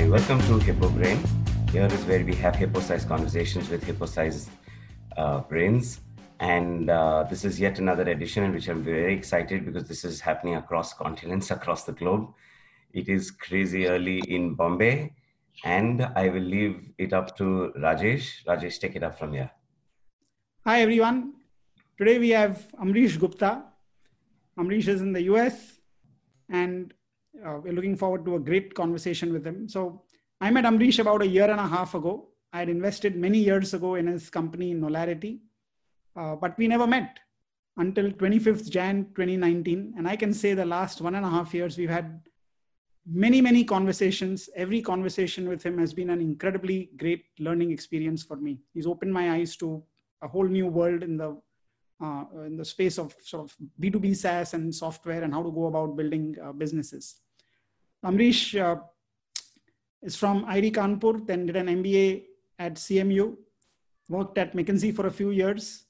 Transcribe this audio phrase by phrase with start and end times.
[0.00, 1.22] Hi, welcome to Hippo Brain.
[1.72, 4.48] Here is where we have hippo-sized conversations with hippo-sized
[5.18, 6.00] uh, brains.
[6.38, 10.18] And uh, this is yet another edition in which I'm very excited because this is
[10.18, 12.32] happening across continents, across the globe.
[12.94, 15.12] It is crazy early in Bombay.
[15.64, 18.42] And I will leave it up to Rajesh.
[18.46, 19.50] Rajesh, take it up from here.
[20.64, 21.34] Hi, everyone.
[21.98, 23.64] Today we have Ambarish Gupta.
[24.58, 25.78] Ambarish is in the US
[26.48, 26.94] and
[27.44, 29.68] uh, we're looking forward to a great conversation with him.
[29.68, 30.02] So
[30.40, 32.28] I met Ambarish about a year and a half ago.
[32.52, 35.40] I had invested many years ago in his company Knowlarity,
[36.16, 37.18] uh, but we never met
[37.76, 39.94] until 25th Jan 2019.
[39.96, 42.20] And I can say the last one and a half years, we've had
[43.06, 44.48] many, many conversations.
[44.56, 48.58] Every conversation with him has been an incredibly great learning experience for me.
[48.74, 49.82] He's opened my eyes to
[50.22, 51.40] a whole new world in the
[52.00, 55.66] uh, in the space of sort of B2B SaaS and software and how to go
[55.66, 57.16] about building uh, businesses.
[58.04, 58.80] Ambarish uh,
[60.02, 62.24] is from IIT Kanpur, then did an MBA
[62.58, 63.36] at CMU,
[64.08, 65.84] worked at McKinsey for a few years,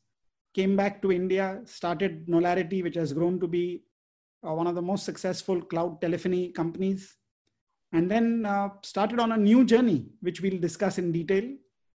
[0.53, 3.85] came back to India, started Knowlarity, which has grown to be
[4.47, 7.17] uh, one of the most successful cloud telephony companies,
[7.93, 11.45] and then uh, started on a new journey, which we'll discuss in detail.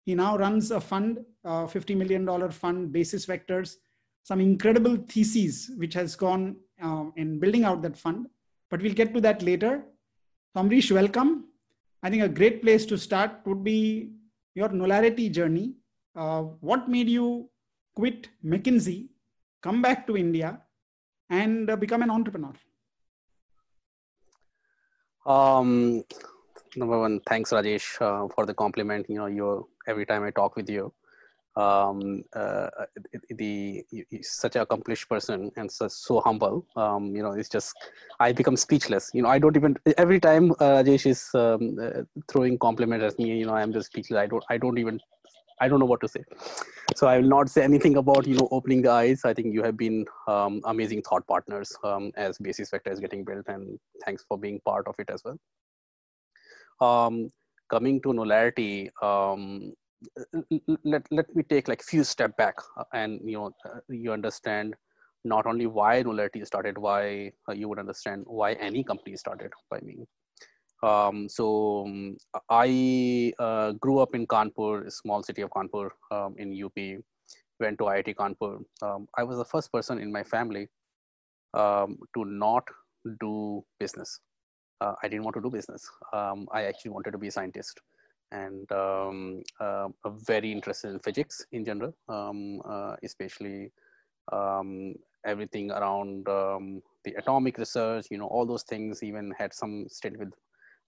[0.05, 3.75] He now runs a fund, uh, $50 million fund, Basis Vectors,
[4.23, 8.27] some incredible theses which has gone uh, in building out that fund.
[8.69, 9.83] But we'll get to that later.
[10.57, 11.45] Ambarish, welcome.
[12.01, 14.11] I think a great place to start would be
[14.55, 15.73] your Knowlarity journey.
[16.15, 17.49] Uh, what made you
[17.95, 19.07] quit McKinsey,
[19.61, 20.59] come back to India,
[21.29, 22.53] and uh, become an entrepreneur?
[25.25, 26.03] Um,
[26.75, 29.09] number one, thanks Rajesh uh, for the compliment.
[29.09, 30.93] You know, you every time I talk with you,
[31.55, 32.69] um, uh,
[33.29, 36.65] the he's such an accomplished person and so, so humble.
[36.75, 37.73] Um, you know, it's just
[38.19, 39.11] I become speechless.
[39.13, 43.37] You know, I don't even every time uh, is um, uh, throwing compliments at me.
[43.37, 44.17] You know, I'm just speechless.
[44.17, 44.99] I don't I don't even
[45.59, 46.23] I don't know what to say.
[46.95, 49.21] So I will not say anything about you know opening the eyes.
[49.23, 53.23] I think you have been um, amazing thought partners um, as Basis Vector is getting
[53.23, 55.37] built, and thanks for being part of it as well.
[56.81, 57.31] Um,
[57.69, 59.73] coming to Knowlarity, um,
[60.83, 64.75] let, let me take like few step back uh, and you know uh, you understand
[65.25, 69.79] not only why Knowlarity started why uh, you would understand why any company started by
[69.79, 70.05] me.
[70.83, 72.17] Um, so um,
[72.49, 76.99] i uh, grew up in kanpur small city of kanpur um, in up
[77.59, 78.61] went to iit kanpur.
[78.81, 80.67] Um, i was the first person in my family
[81.53, 82.67] um, to not
[83.21, 84.19] do business.
[84.81, 85.89] Uh, i didn't want to do business.
[86.11, 87.79] Um, i actually wanted to be a scientist
[88.33, 89.87] and um, uh,
[90.25, 93.71] very interested in physics in general, um, uh, especially
[94.31, 94.95] um,
[95.25, 100.17] everything around um, the atomic research, you know, all those things, even had some stint
[100.17, 100.33] with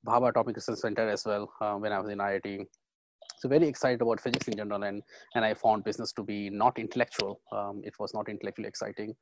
[0.06, 2.66] Bhabha Atomic Research Center as well uh, when I was in IIT.
[3.38, 5.03] So very excited about physics in general, and
[5.35, 7.41] and I found business to be not intellectual.
[7.51, 9.13] Um, it was not intellectually exciting,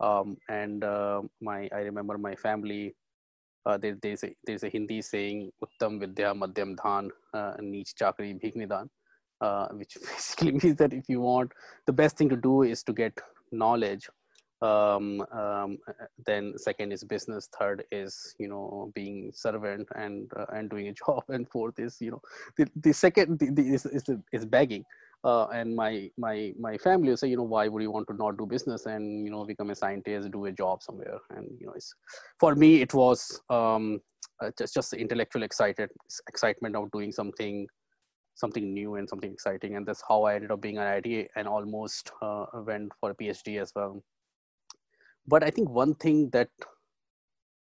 [0.00, 2.94] um, and uh, my I remember my family
[3.66, 8.38] uh, there, there's a there's a Hindi saying Uttam Vidya Madhyam Dhan uh, Neech Chakri
[8.40, 8.88] Bhik
[9.40, 11.52] uh, which basically means that if you want
[11.86, 13.18] the best thing to do is to get
[13.52, 14.08] knowledge.
[14.62, 15.76] Um, um,
[16.24, 17.48] then second is business.
[17.58, 21.24] Third is you know being servant and uh, and doing a job.
[21.28, 22.22] And fourth is you know
[22.56, 24.84] the, the second the, the, is, is is begging
[25.24, 28.14] uh, and my my my family will say you know why would you want to
[28.14, 31.18] not do business and you know become a scientist do a job somewhere?
[31.30, 31.94] And you know it's
[32.38, 34.00] for me it was um,
[34.42, 35.90] uh, just just intellectual excited
[36.28, 37.66] excitement of doing something
[38.36, 39.76] something new and something exciting.
[39.76, 43.14] And that's how i ended up being an IT and almost uh, went for a
[43.14, 44.02] phd as well.
[45.26, 46.50] But i think one thing that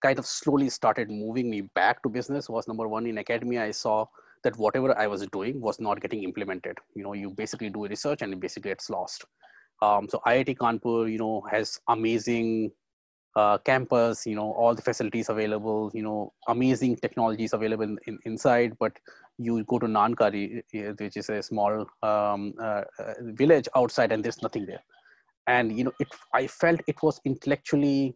[0.01, 3.71] kind of slowly started moving me back to business was number one in academia i
[3.71, 4.05] saw
[4.43, 6.77] that whatever I was doing was not getting implemented.
[6.95, 9.25] You know, you basically do research and it basically gets lost.
[9.81, 12.71] Um, so IIT Kanpur, you know, has amazing
[13.35, 18.19] uh, campus, you know, all the facilities available, you know, amazing technologies available in, in,
[18.25, 18.97] inside, but
[19.37, 20.61] you go to Nankari,
[20.99, 24.83] which is a small um, uh, uh, village outside and there's nothing there.
[25.47, 28.15] And, you know, it, I felt it was intellectually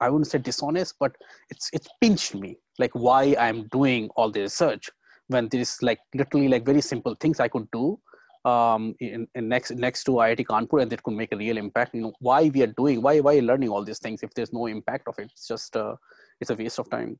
[0.00, 1.14] I wouldn't say dishonest, but
[1.50, 4.90] it's it's pinched me like why I'm doing all the research
[5.32, 7.98] when there's like literally like very simple things I could do
[8.44, 11.94] um, in, in, next next to IIT Kanpur and that could make a real impact.
[11.94, 14.66] You know why we are doing why why learning all these things if there's no
[14.66, 15.30] impact of it.
[15.32, 15.94] It's just uh,
[16.40, 17.18] it's a waste of time.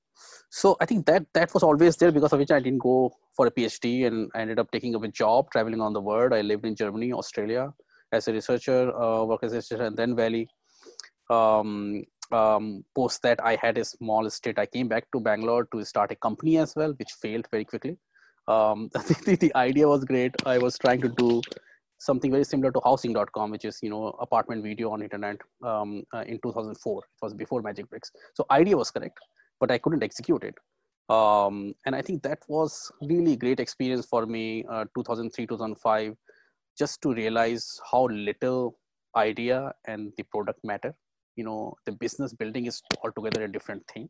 [0.51, 3.47] So I think that that was always there because of which I didn't go for
[3.47, 6.33] a PhD and I ended up taking up a job traveling on the world.
[6.33, 7.73] I lived in Germany, Australia
[8.13, 10.49] as a researcher, uh, work as a researcher, and then Valley.
[11.31, 14.59] Um, um, post that I had a small stint.
[14.59, 17.97] I came back to Bangalore to start a company as well, which failed very quickly.
[18.49, 18.91] Um,
[19.27, 20.35] the, the idea was great.
[20.47, 21.41] I was trying to do
[21.99, 26.25] something very similar to housing.com, which is, you know, apartment video on internet um, uh,
[26.27, 26.99] in 2004.
[26.99, 28.11] It was before Magic Bricks.
[28.35, 29.19] So idea was correct,
[29.61, 30.55] but I couldn't execute it.
[31.09, 36.15] Um, and I think that was really great experience for me, uh, 2003, 2005,
[36.79, 38.79] just to realize how little
[39.17, 40.95] idea and the product matter.
[41.37, 44.09] You know, the business building is altogether a different thing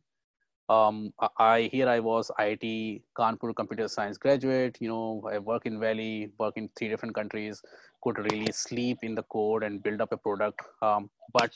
[0.69, 4.77] um, I here I was IIT Kanpur computer science graduate.
[4.79, 7.61] You know, I work in Valley, work in three different countries.
[8.01, 10.61] Could really sleep in the code and build up a product.
[10.81, 11.53] Um, but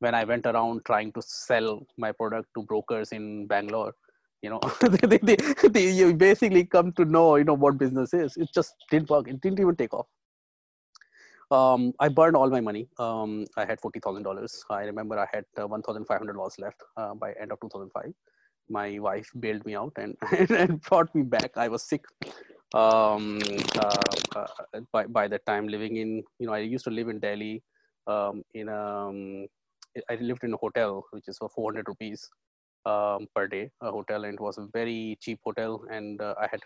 [0.00, 3.94] when I went around trying to sell my product to brokers in Bangalore,
[4.42, 5.36] you know, they, they,
[5.68, 8.36] they, you basically come to know, you know, what business is.
[8.36, 9.28] It just didn't work.
[9.28, 10.06] It didn't even take off.
[11.56, 12.88] Um, I burned all my money.
[12.98, 14.64] Um, I had forty thousand dollars.
[14.70, 17.60] I remember I had uh, one thousand five hundred dollars left uh, by end of
[17.60, 18.12] two thousand five
[18.68, 20.16] my wife bailed me out and,
[20.50, 21.50] and brought me back.
[21.56, 22.04] I was sick
[22.74, 23.40] um,
[23.78, 24.02] uh,
[24.36, 24.46] uh,
[24.92, 27.62] by, by that time living in, you know, I used to live in Delhi
[28.06, 29.46] um, in, um,
[30.08, 32.28] I lived in a hotel, which is for 400 rupees
[32.86, 34.24] um, per day, a hotel.
[34.24, 35.84] And it was a very cheap hotel.
[35.90, 36.60] And uh, I had,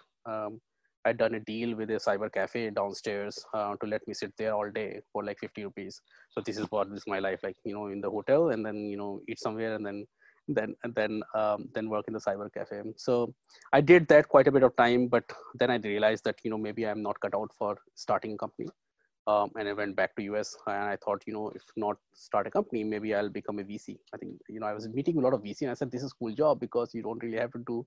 [1.07, 4.55] I'd done a deal with a cyber cafe downstairs uh, to let me sit there
[4.55, 6.01] all day for like 50 rupees.
[6.31, 8.67] So this is what this is my life like, you know, in the hotel and
[8.67, 10.05] then, you know, eat somewhere and then
[10.49, 12.81] then and then um, then work in the cyber cafe.
[12.97, 13.35] So
[13.73, 15.25] i did that quite a bit of time but
[15.55, 18.69] then i realized that you know maybe i'm not cut out for starting a company.
[19.27, 22.47] Um, and i went back to us and i thought you know if not start
[22.47, 25.21] a company maybe i'll become a vc i think you know i was meeting a
[25.21, 27.51] lot of vc and i said this is cool job because you don't really have
[27.51, 27.85] to do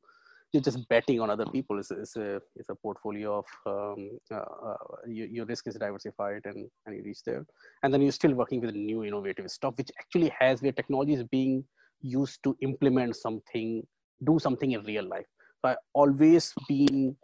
[0.52, 1.80] you're just betting on other people.
[1.80, 4.76] It's, it's a it's a portfolio of um, uh, uh,
[5.08, 7.46] your, your risk is diversified and and you reach there,
[7.84, 11.24] and then you're still working with new innovative stuff, which actually has where technology is
[11.24, 11.64] being
[12.02, 13.86] used to implement something,
[14.24, 15.26] do something in real life.
[15.62, 17.16] So I always been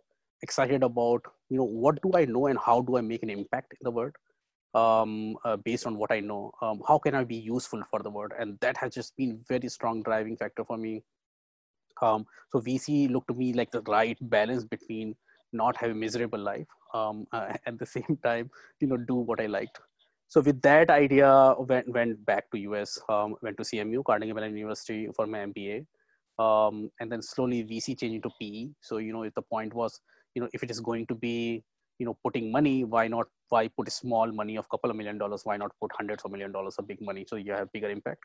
[0.41, 3.73] excited about, you know, what do I know and how do I make an impact
[3.73, 4.13] in the world
[4.73, 6.51] um, uh, based on what I know?
[6.61, 8.33] Um, how can I be useful for the world?
[8.37, 11.03] And that has just been very strong driving factor for me.
[12.01, 15.15] Um, so VC looked to me like the right balance between
[15.53, 18.49] not have a miserable life um, uh, at the same time,
[18.79, 19.79] you know, do what I liked.
[20.27, 24.57] So with that idea, went, went back to US, um, went to CMU, Carnegie Mellon
[24.57, 25.85] University for my MBA.
[26.37, 28.69] Um, and then slowly VC changed into PE.
[28.81, 30.01] So, you know, if the point was,
[30.33, 31.63] you know, if it is going to be,
[31.99, 35.17] you know, putting money, why not, why put a small money of couple of million
[35.17, 35.41] dollars?
[35.45, 37.25] Why not put hundreds of million dollars of big money?
[37.29, 38.19] So you have bigger impact.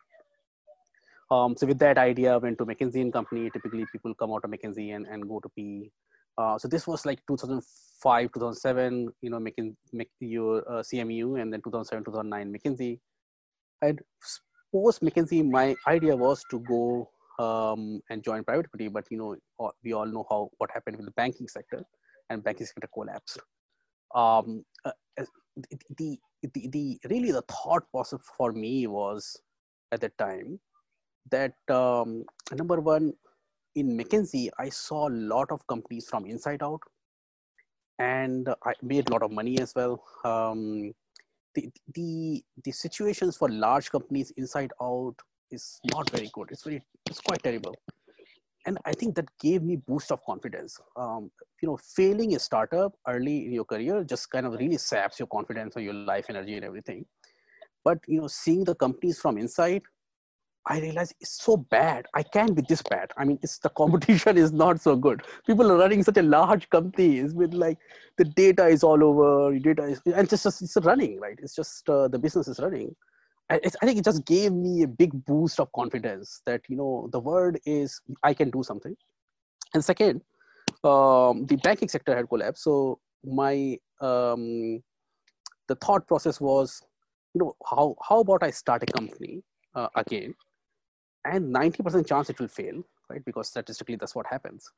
[1.30, 3.50] Um, so with that idea, I went to McKinsey and Company.
[3.50, 5.90] Typically people come out of McKinsey and, and go to PE.
[6.38, 11.52] Uh, so this was like 2005, 2007, you know, making make your uh, CMU and
[11.52, 12.98] then 2007, 2009 McKinsey.
[13.82, 14.00] And
[14.72, 19.70] post McKinsey, my idea was to go um, and join private equity, but you know,
[19.84, 21.82] we all know how what happened with the banking sector,
[22.28, 23.38] and banking sector collapsed.
[24.14, 24.92] Um, uh,
[25.96, 26.18] the,
[26.54, 29.40] the the really the thought process for me was
[29.92, 30.60] at that time
[31.30, 33.12] that um, number one
[33.74, 36.80] in McKinsey, I saw a lot of companies from inside out,
[37.98, 40.02] and I made a lot of money as well.
[40.24, 40.92] Um,
[41.54, 45.14] the, the the situations for large companies inside out
[45.50, 46.48] is not very good.
[46.50, 47.74] It's very it's quite terrible,
[48.66, 50.80] and I think that gave me boost of confidence.
[50.96, 51.30] Um,
[51.62, 55.28] you know, failing a startup early in your career just kind of really saps your
[55.28, 57.04] confidence or your life energy and everything.
[57.84, 59.82] But you know, seeing the companies from inside
[60.66, 62.06] I realized it's so bad.
[62.14, 63.10] I can't be this bad.
[63.16, 65.22] I mean, it's the competition is not so good.
[65.46, 67.78] People are running such a large companies with like
[68.18, 69.58] the data is all over.
[69.58, 71.38] Data is and just, just it's running right.
[71.42, 72.94] It's just uh, the business is running.
[73.48, 77.08] I, I think it just gave me a big boost of confidence that you know
[77.10, 78.94] the word is I can do something.
[79.72, 80.20] And second,
[80.84, 82.64] um, the banking sector had collapsed.
[82.64, 84.82] So my um,
[85.68, 86.82] the thought process was,
[87.32, 89.42] you know, how how about I start a company
[89.74, 90.34] uh, again
[91.24, 93.24] and 90% chance it will fail, right?
[93.24, 94.70] Because statistically, that's what happens.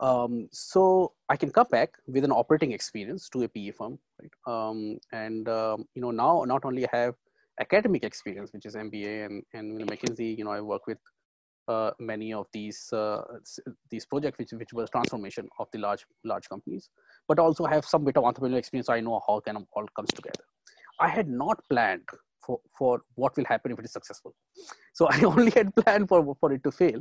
[0.00, 4.30] Um, so I can come back with an operating experience to a PE firm, right?
[4.46, 7.14] Um, and um, you know now not only I have
[7.60, 10.98] academic experience, which is MBA and and McKinsey, you know I work with
[11.66, 13.22] uh, many of these uh,
[13.90, 16.90] these projects, which which was transformation of the large large companies,
[17.26, 18.86] but also have some bit of entrepreneurial experience.
[18.86, 20.44] So I know how kind of all comes together.
[21.00, 22.08] I had not planned
[22.48, 24.34] for, for what will happen if it is successful.
[24.94, 27.00] So I only had planned for, for it to fail.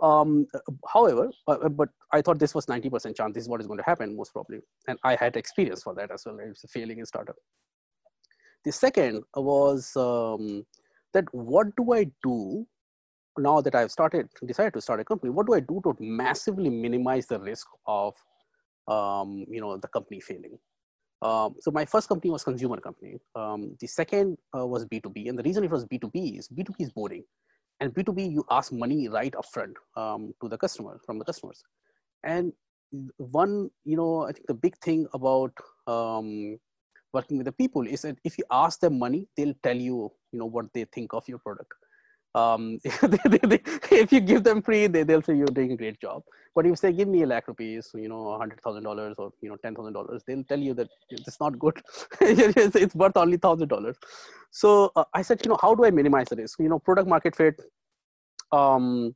[0.00, 0.46] Um,
[0.92, 3.34] however, uh, uh but I thought this was 90% chance.
[3.34, 4.58] This is what is going to happen most probably.
[4.88, 6.38] And I had experience for that as well.
[6.44, 7.36] It's failing in startup.
[8.64, 10.66] The second was um,
[11.14, 12.66] that what do I do
[13.38, 16.70] now that I've started, decided to start a company, what do I do to massively
[16.70, 18.14] minimize the risk of,
[18.88, 20.58] um, you know, the company failing?
[21.22, 23.18] Um, so my first company was consumer company.
[23.36, 25.28] Um, the second uh, was B2B.
[25.28, 27.24] And the reason it was B2B is B2B is boring.
[27.80, 31.62] And B2B, you ask money right upfront um, to the customer, from the customers.
[32.24, 32.52] And
[33.16, 35.52] one, you know, I think the big thing about
[35.86, 36.58] um,
[37.12, 40.38] working with the people is that if you ask them money, they'll tell you, you
[40.38, 41.72] know, what they think of your product
[42.34, 43.60] um, they, they, they,
[43.90, 46.22] if you give them free, they, they'll say you're doing a great job.
[46.54, 49.14] But if you say, give me a lakh rupees, you know, a hundred thousand dollars
[49.18, 51.80] or, you know, ten thousand dollars, they'll tell you that it's not good.
[52.20, 53.96] it's worth only thousand dollars.
[54.50, 56.58] So uh, I said, you know, how do I minimize the risk?
[56.58, 57.60] You know, product market fit.
[58.50, 59.14] Um,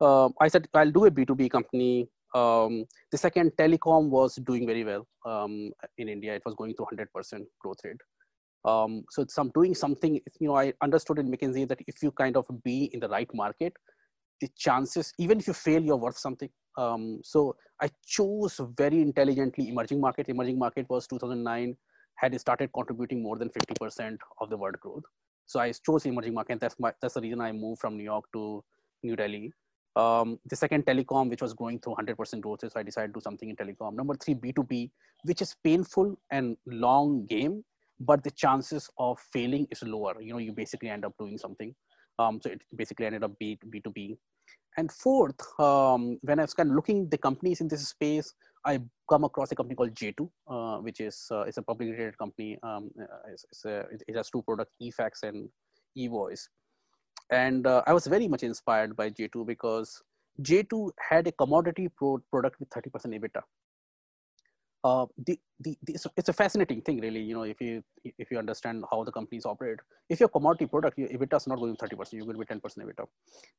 [0.00, 2.08] uh, I said, I'll do a B2B company.
[2.34, 6.34] Um, the second telecom was doing very well um, in India.
[6.34, 7.96] It was going to 100% growth rate.
[8.66, 12.36] Um, so some doing something, you know, I understood in McKinsey that if you kind
[12.36, 13.72] of be in the right market,
[14.40, 16.50] the chances, even if you fail, you're worth something.
[16.76, 20.28] Um, so I chose very intelligently emerging market.
[20.28, 21.76] Emerging market was 2009,
[22.16, 25.04] had started contributing more than 50% of the world growth.
[25.46, 26.60] So I chose emerging market.
[26.60, 28.64] That's my, that's the reason I moved from New York to
[29.04, 29.52] New Delhi.
[29.94, 33.20] Um, the second telecom, which was growing through 100% growth, so I decided to do
[33.22, 33.94] something in telecom.
[33.94, 34.90] Number three, B2B,
[35.22, 37.64] which is painful and long game,
[38.00, 40.20] but the chances of failing is lower.
[40.20, 41.74] You know, you basically end up doing something.
[42.18, 44.16] Um, so it basically ended up B, B2B.
[44.78, 48.34] And fourth, um, when I was kind of looking the companies in this space,
[48.64, 52.18] I come across a company called J2, uh, which is uh, it's a publicly traded
[52.18, 52.58] company.
[52.62, 55.48] Um, uh, it's, it's a, it has two products, eFax and
[55.96, 56.42] eVoice.
[57.30, 60.02] And uh, I was very much inspired by J2 because
[60.42, 63.42] J2 had a commodity pro product with 30% EBITDA
[64.86, 65.76] uh, the, the,
[66.16, 69.46] it's a fascinating thing really you know if you if you understand how the companies
[69.52, 69.80] operate.
[70.08, 72.84] If your commodity product your ebitda is not going 30% you're going to be 10%
[72.84, 73.06] ebitda.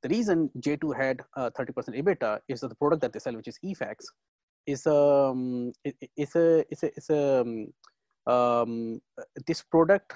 [0.04, 3.50] The reason j2 had uh, 30% ebitda is that the product that they sell which
[3.54, 4.06] is efax
[4.66, 9.02] is um it, it's a it's a it's a um, um
[9.48, 10.14] this product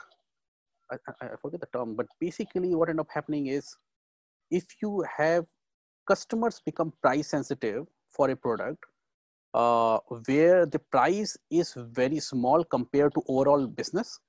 [0.91, 3.75] I, I forget the term but basically what end up happening is
[4.60, 5.46] if you have
[6.08, 8.90] customers become price sensitive for a product
[9.53, 14.20] uh, where the price is very small compared to overall business.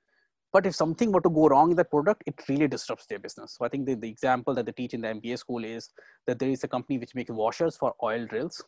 [0.52, 3.56] But if something were to go wrong in that product, it really disrupts their business.
[3.58, 5.88] So I think the, the example that they teach in the MBA school is
[6.26, 8.62] that there is a company which makes washers for oil drills.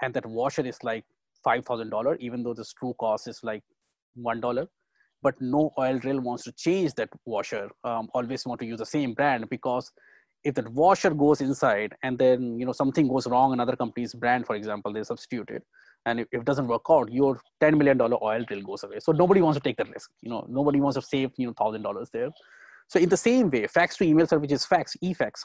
[0.00, 1.04] And that washer is like
[1.44, 3.64] $5,000, even though the true cost is like
[4.16, 4.68] $1
[5.22, 8.86] but no oil drill wants to change that washer um, always want to use the
[8.86, 9.90] same brand because
[10.44, 14.46] if that washer goes inside and then you know something goes wrong another company's brand
[14.46, 15.62] for example they substitute it
[16.06, 18.98] and if, it doesn't work out your 10 million dollar oil drill goes away.
[19.00, 21.54] So nobody wants to take that risk you know nobody wants to save you know
[21.58, 22.30] thousand dollars there.
[22.88, 25.42] So in the same way fax to email service is fax efax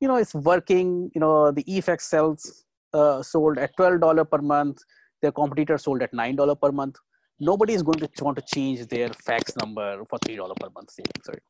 [0.00, 4.78] you know it's working you know the efax sells uh, sold at $12 per month
[5.22, 6.96] their competitor sold at $9 per month.
[7.40, 10.90] Nobody is going to want to change their fax number for $3 per month
[11.28, 11.42] right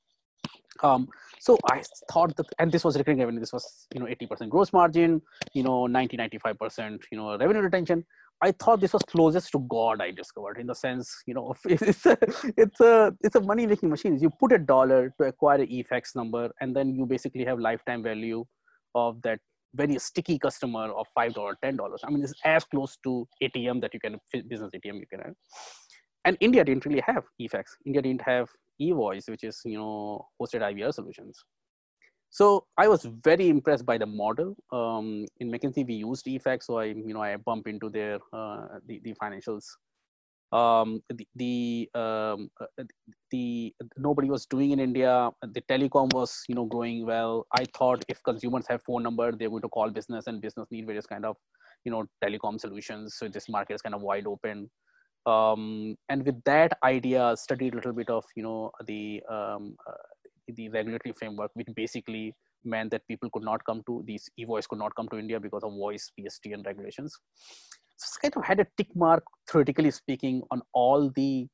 [0.83, 1.09] um,
[1.41, 3.41] so I thought that, and this was recurring revenue.
[3.41, 5.21] This was, you know, 80% gross margin,
[5.55, 8.05] you know, 90, 95%, you know, revenue retention.
[8.41, 10.01] I thought this was closest to God.
[10.01, 12.17] I discovered in the sense, you know, it's a,
[12.57, 14.19] it's a, it's a money making machine.
[14.19, 18.03] You put a dollar to acquire a eFax number, and then you basically have lifetime
[18.03, 18.45] value
[18.95, 19.39] of that
[19.75, 22.01] very sticky customer of five dollar, ten dollars.
[22.05, 24.19] I mean, it's as close to ATM that you can
[24.49, 25.35] business ATM you can have.
[26.25, 27.65] And India didn't really have eFax.
[27.87, 28.49] India didn't have
[28.91, 31.39] eVoice, which is you know hosted IVR solutions.
[32.31, 34.57] So I was very impressed by the model.
[34.73, 38.79] Um, in McKinsey, we used eFax, so I you know I bump into their uh,
[38.87, 39.65] the, the financials.
[40.51, 42.85] Um, the the, um, uh,
[43.31, 45.31] the nobody was doing in India.
[45.43, 47.47] The telecom was you know growing well.
[47.55, 50.87] I thought if consumers have phone number, they're going to call business, and business need
[50.87, 51.37] various kind of
[51.85, 53.17] you know telecom solutions.
[53.19, 54.71] So this market is kind of wide open
[55.27, 59.93] um, and with that idea studied a little bit of you know the um, uh,
[60.49, 64.79] the regulatory framework which basically meant that people could not come to these e-voice could
[64.79, 67.19] not come to india because of voice PSTN regulations.
[67.97, 71.49] So it's kind of had a tick mark theoretically speaking on all the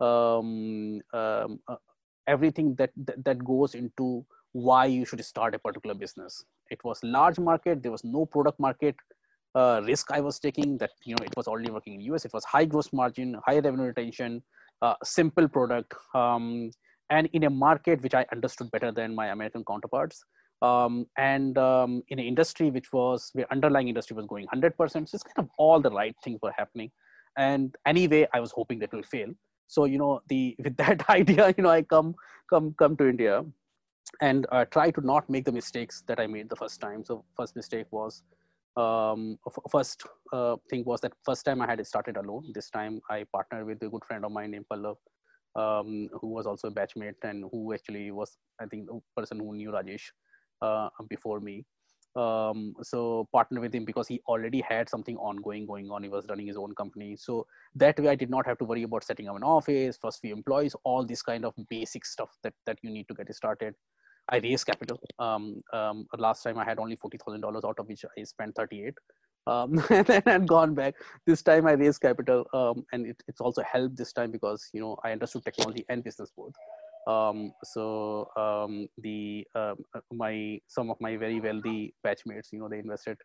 [0.00, 1.76] um, um, uh,
[2.26, 6.44] everything that, that that goes into why you should start a particular business.
[6.70, 8.96] It was large market there was no product market
[9.56, 12.24] uh, risk I was taking that, you know, it was already working in US.
[12.24, 14.42] It was high gross margin, high revenue retention,
[14.82, 15.94] uh, simple product.
[16.14, 16.70] Um,
[17.08, 20.24] and in a market which I understood better than my American counterparts.
[20.60, 24.74] Um, and um, in an industry which was, where underlying industry was going 100%.
[24.90, 26.90] So it's kind of all the right things were happening.
[27.38, 29.28] And anyway, I was hoping that will fail.
[29.68, 32.14] So, you know, the, with that idea, you know, I come,
[32.50, 33.44] come, come to India
[34.20, 37.04] and uh, try to not make the mistakes that I made the first time.
[37.04, 38.22] So first mistake was
[38.76, 39.38] um,
[39.70, 40.02] first
[40.32, 42.50] uh, thing was that first time I had started alone.
[42.54, 44.96] This time I partnered with a good friend of mine named Pallav,
[45.54, 49.54] um, who was also a batchmate and who actually was, I think, the person who
[49.54, 50.02] knew Rajesh
[50.62, 51.64] uh, before me.
[52.16, 56.02] Um, so partner with him because he already had something ongoing going on.
[56.02, 57.14] He was running his own company.
[57.16, 60.20] So that way I did not have to worry about setting up an office, first
[60.22, 63.74] few employees, all this kind of basic stuff that, that you need to get started.
[64.28, 65.00] I raised capital.
[65.18, 68.54] Um, um, last time I had only forty thousand dollars, out of which I spent
[68.56, 68.94] thirty-eight,
[69.46, 70.94] um, and then I'd gone back.
[71.26, 74.80] This time I raised capital, um, and it, it's also helped this time because you
[74.80, 76.52] know I understood technology and business both.
[77.06, 79.74] Um, so um, the uh,
[80.12, 83.16] my some of my very wealthy batchmates, you know, they invested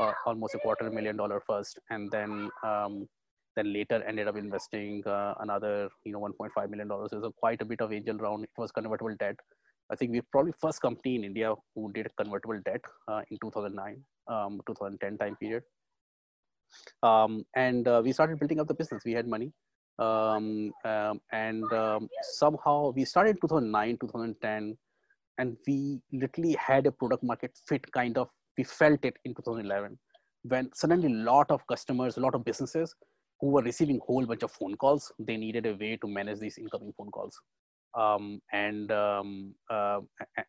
[0.00, 3.08] uh, almost a quarter million dollar first, and then um,
[3.56, 7.12] then later ended up investing uh, another you know 1.5 million dollars.
[7.12, 8.44] It was quite a bit of angel round.
[8.44, 9.36] It was convertible debt.
[9.90, 14.02] I think we're probably first company in India who did convertible debt uh, in 2009,
[14.28, 15.62] um, 2010 time period.
[17.02, 19.02] Um, and uh, we started building up the business.
[19.04, 19.52] We had money.
[19.98, 24.76] Um, um and um, somehow we started 2009, 2010,
[25.38, 29.98] and we literally had a product market fit kind of, we felt it in 2011
[30.42, 32.94] when suddenly a lot of customers, a lot of businesses
[33.40, 36.58] who were receiving whole bunch of phone calls, they needed a way to manage these
[36.58, 37.40] incoming phone calls
[37.96, 40.00] um, and, um, uh,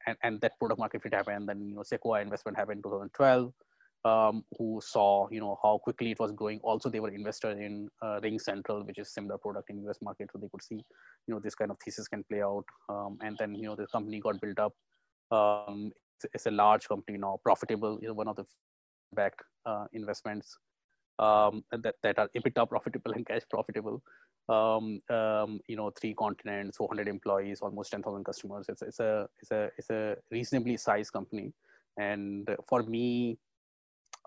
[0.07, 1.47] and and that product market fit happened.
[1.47, 3.53] Then you know Sequoia investment happened in 2012.
[4.03, 6.59] Um, who saw you know how quickly it was growing.
[6.61, 10.37] Also, they were invested in uh, RingCentral, which is similar product in US market, so
[10.37, 12.65] they could see you know this kind of thesis can play out.
[12.87, 14.73] Um, and then you know the company got built up.
[15.31, 17.97] Um, it's, it's, a large company now, profitable.
[17.99, 18.45] You know one of the
[19.13, 20.55] backed uh, investments
[21.17, 24.03] um, that that are EBITDA profitable and cash profitable
[24.49, 28.67] um, um, you know, three continents, 400 employees, almost 10,000 customers.
[28.69, 31.53] It's, it's a it's a it's a reasonably sized company,
[31.97, 33.37] and for me,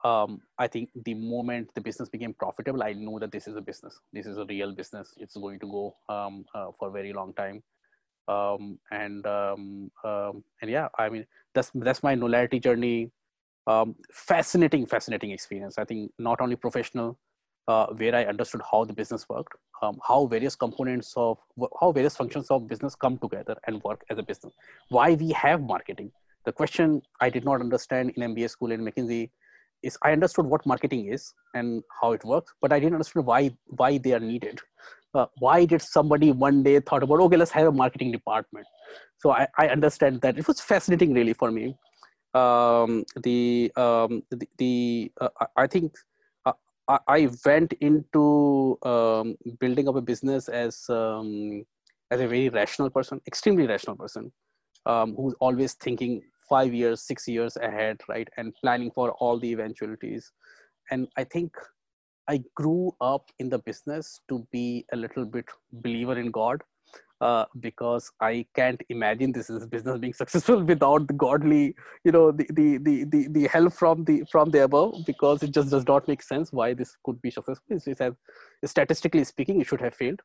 [0.04, 3.60] um, I think the moment the business became profitable, I know that this is a
[3.60, 4.00] business.
[4.12, 5.14] This is a real business.
[5.18, 7.62] It's going to go um, uh, for a very long time.
[8.28, 13.10] Um, and um, um, and yeah, I mean that's that's my Knowlarity journey.
[13.66, 15.78] Um, fascinating, fascinating experience.
[15.78, 17.18] I think not only professional,
[17.68, 19.52] uh, where I understood how the business worked,
[19.82, 21.38] um, how various components of
[21.80, 24.54] how various functions of business come together and work as a business.
[24.88, 26.10] Why we have marketing.
[26.46, 29.30] The question I did not understand in MBA school in McKinsey
[29.82, 33.54] is I understood what marketing is and how it works, but I didn't understand why
[33.66, 34.60] why they are needed.
[35.14, 38.66] Uh, why did somebody one day thought about okay, let's have a marketing department?
[39.18, 41.76] So I, I understand that it was fascinating really for me.
[42.34, 45.92] Um, the um, the, the uh, I think
[46.88, 51.64] I, went into um, building up a business as um,
[52.10, 54.32] as a very rational person, extremely rational person,
[54.86, 59.52] um, who's always thinking five years, six years ahead, right, and planning for all the
[59.52, 60.32] eventualities.
[60.90, 61.54] And I think
[62.26, 66.62] I grew up in the business to be a little bit believer in God
[67.20, 72.30] uh, because I can't imagine this is business being successful without the godly, you know,
[72.30, 75.86] the, the, the, the, the help from the, from the above, because it just does
[75.86, 77.64] not make sense why this could be successful.
[77.68, 78.14] It has,
[78.64, 80.20] statistically speaking, it should have failed.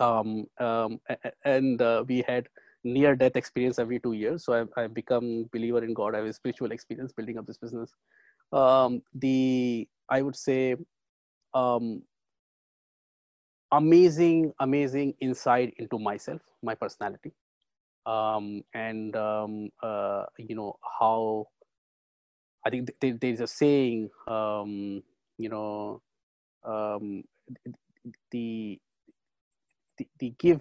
[0.00, 1.00] Um, um,
[1.44, 2.48] and uh, we had
[2.84, 4.44] near death experience every two years.
[4.44, 6.14] So I've, I've become believer in God.
[6.14, 7.94] I have a spiritual experience building up this business.
[8.52, 10.76] Um, the, I would say,
[11.54, 12.02] um,
[13.72, 17.32] amazing, amazing insight into myself, my personality,
[18.06, 21.46] um, and um, uh, you know how
[22.64, 25.02] I think th- there's a saying, um,
[25.38, 26.00] you know,
[26.64, 27.24] um,
[28.30, 28.78] the,
[29.98, 30.60] the, the give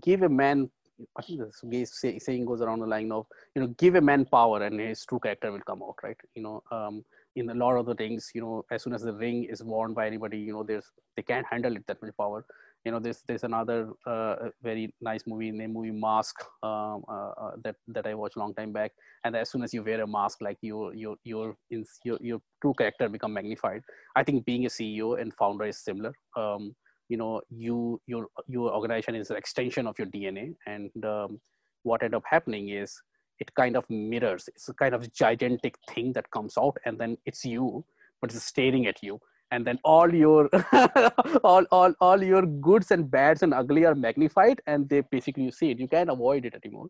[0.00, 0.70] give a man.
[1.16, 1.86] I think the
[2.20, 5.18] saying goes around the line of you know give a man power and his true
[5.18, 6.16] character will come out, right?
[6.34, 7.04] You know, um,
[7.36, 9.94] in a lot of the things you know as soon as the ring is worn
[9.94, 12.44] by anybody you know there's they can't handle it that much power.
[12.84, 17.52] You know there's there's another uh, very nice movie named movie mask um, uh, uh,
[17.62, 18.90] that that i watched a long time back.
[19.24, 22.74] And as soon as you wear a mask like your your your your, your true
[22.76, 23.82] character become magnified.
[24.16, 26.12] I think being a ceo and founder is similar.
[26.36, 26.74] Um,
[27.08, 31.40] you know you your your organization is an extension of your dna and um,
[31.82, 33.00] what end up happening is
[33.42, 34.48] it kind of mirrors.
[34.54, 37.84] It's a kind of gigantic thing that comes out and then it's you
[38.20, 39.20] but it's staring at you.
[39.50, 40.48] And then all your
[41.44, 45.52] all, all all your goods and bads and ugly are magnified and they basically you
[45.52, 45.78] see it.
[45.78, 46.86] You can't avoid it anymore.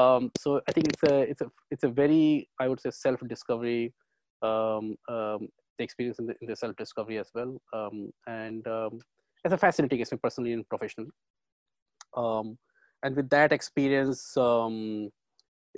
[0.00, 3.20] Um, so i think it's a it's a it's a very i would say self
[3.34, 3.94] discovery
[4.48, 7.60] um, um, the experience in the, in the self discovery as well.
[7.72, 9.00] Um, and um,
[9.44, 11.10] it's a fascinating experience personally and professionally.
[12.16, 12.58] Um,
[13.02, 14.36] and with that experience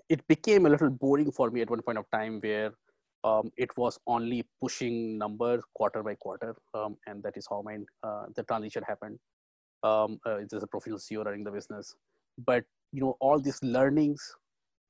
[0.09, 2.72] it became a little boring for me at one point of time where
[3.24, 7.78] um, it was only pushing numbers quarter by quarter, um, and that is how my
[8.02, 9.18] uh, the transition happened.
[9.82, 11.96] Um, uh, there's a professional CEO running the business,
[12.46, 14.22] but you know all these learnings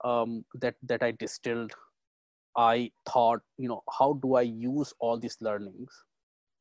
[0.05, 1.73] um, that that I distilled,
[2.57, 5.91] I thought, you know, how do I use all these learnings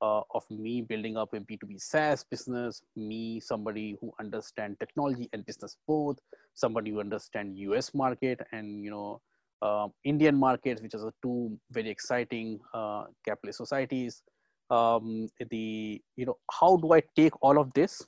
[0.02, 5.46] uh, of me building up a B2B SaaS business, me, somebody who understand technology and
[5.46, 6.18] business both,
[6.54, 9.22] somebody who understand US market and, you know,
[9.62, 14.22] uh, Indian markets, which are two very exciting uh, capitalist societies.
[14.70, 18.06] Um, the, you know, how do I take all of this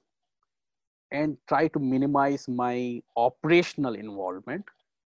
[1.11, 4.65] and try to minimize my operational involvement?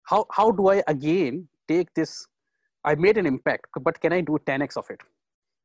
[0.04, 2.26] How, how do I again take this?
[2.84, 5.00] I made an impact, but can I do 10x of it?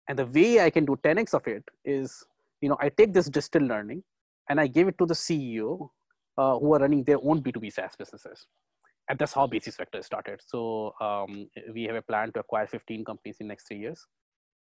[0.07, 2.23] And the way i can do 10x of it is
[2.61, 4.03] you know i take this distilled learning
[4.49, 5.89] and i give it to the ceo
[6.37, 8.45] uh, who are running their own b2b saas businesses.
[9.09, 10.41] And that's how basis vector started.
[10.45, 14.05] So um, we have a plan to acquire 15 companies in next three years.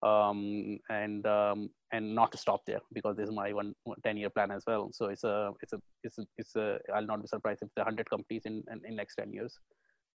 [0.02, 4.30] Um, and um, and not to stop there because this is my one 10 year
[4.30, 4.90] plan as well.
[4.92, 7.82] So it's a it's a it's a, it's a i'll not be surprised if the
[7.82, 9.56] 100 companies in, in, in next 10 years.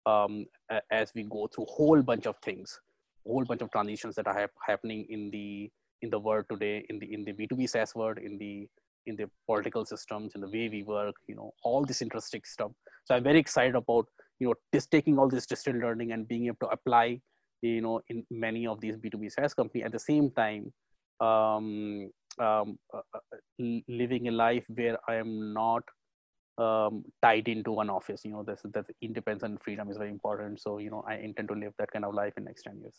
[0.07, 0.45] Um,
[0.91, 2.79] as we go through whole bunch of things
[3.25, 5.69] whole bunch of transitions that are ha- happening in the
[6.01, 8.67] in the world today in the in the b2b saas world in the
[9.07, 12.71] in the political systems in the way we work you know all this interesting stuff.
[13.05, 14.07] So i'm very excited about
[14.39, 17.21] you know just taking all this distilled learning and being able to apply
[17.61, 19.83] you know in many of these b2b saas company.
[19.83, 20.73] At the same time
[21.19, 22.09] um,
[22.39, 23.19] um, uh, uh,
[23.87, 25.83] living a life where i am not
[26.57, 30.59] um, tied into one office you know this that independence and freedom is very important
[30.59, 32.95] so you know i intend to live that kind of life in next 10 years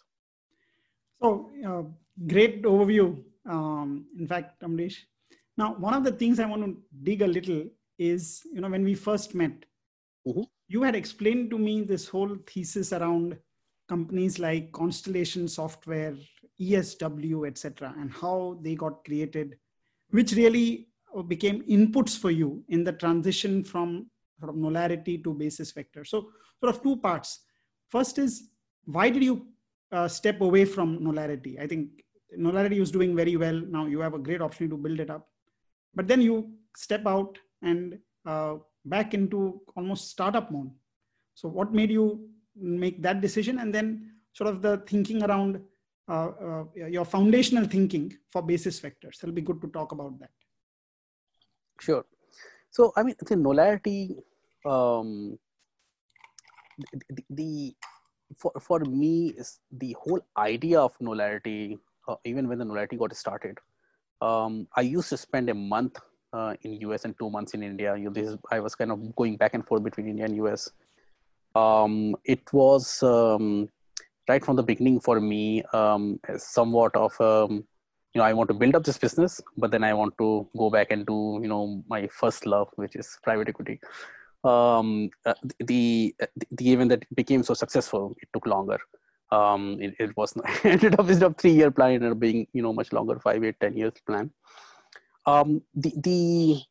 [1.23, 1.83] so, uh,
[2.27, 3.23] great overview.
[3.49, 4.99] Um, in fact, Ambarish.
[5.57, 7.65] Now, one of the things I want to dig a little
[7.99, 9.65] is, you know, when we first met,
[10.27, 10.43] mm-hmm.
[10.69, 13.39] you had explained to me this whole thesis around
[13.89, 16.15] companies like Constellation Software,
[16.61, 19.57] ESW, etc., and how they got created,
[20.11, 20.89] which really
[21.29, 26.05] became inputs for you in the transition from sort of Knowlarity to basis vector.
[26.05, 27.41] So, sort of two parts.
[27.89, 28.51] First is
[28.85, 29.47] why did you
[29.93, 31.61] uh, step away from Knowlarity?
[31.61, 31.89] I think
[32.39, 33.61] Knowlarity was doing very well.
[33.69, 35.29] Now you have a great opportunity to build it up.
[35.95, 40.71] But then you step out and uh, back into almost startup mode.
[41.35, 43.59] So what made you make that decision?
[43.59, 45.61] And then sort of the thinking around
[46.09, 49.23] uh, uh, your foundational thinking for basis vectors.
[49.23, 50.31] It'll be good to talk about that.
[51.81, 52.05] Sure.
[52.71, 54.17] So, I mean, the Knowlarity,
[54.65, 55.39] um,
[57.09, 57.77] the, the,
[58.37, 63.15] for for me is the whole idea of Knowlarity uh, even when the Knowlarity got
[63.15, 63.59] started
[64.21, 65.99] um, i used to spend a month
[66.33, 69.15] uh, in us and two months in india you this is, i was kind of
[69.17, 70.71] going back and forth between india and us
[71.55, 73.69] um, it was um,
[74.29, 77.65] right from the beginning for me um, somewhat of um,
[78.17, 80.71] you know i want to build up this business but then i want to go
[80.77, 81.63] back and do you know
[81.95, 83.79] my first love which is private equity
[84.47, 86.15] um, uh, the,
[86.53, 88.79] the event that became so successful, it took longer.
[89.33, 92.73] Um, it, it was ended up a three year plan, ended up being you know
[92.73, 94.31] much longer, five, eight, ten years plan.
[95.27, 96.63] Um, the, the,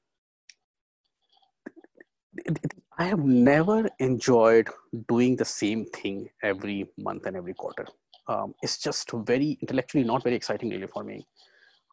[2.46, 2.60] the
[2.98, 4.70] I have never enjoyed
[5.10, 7.86] doing the same thing every month and every quarter.
[8.28, 11.26] Um, it's just very intellectually not very exciting really for me.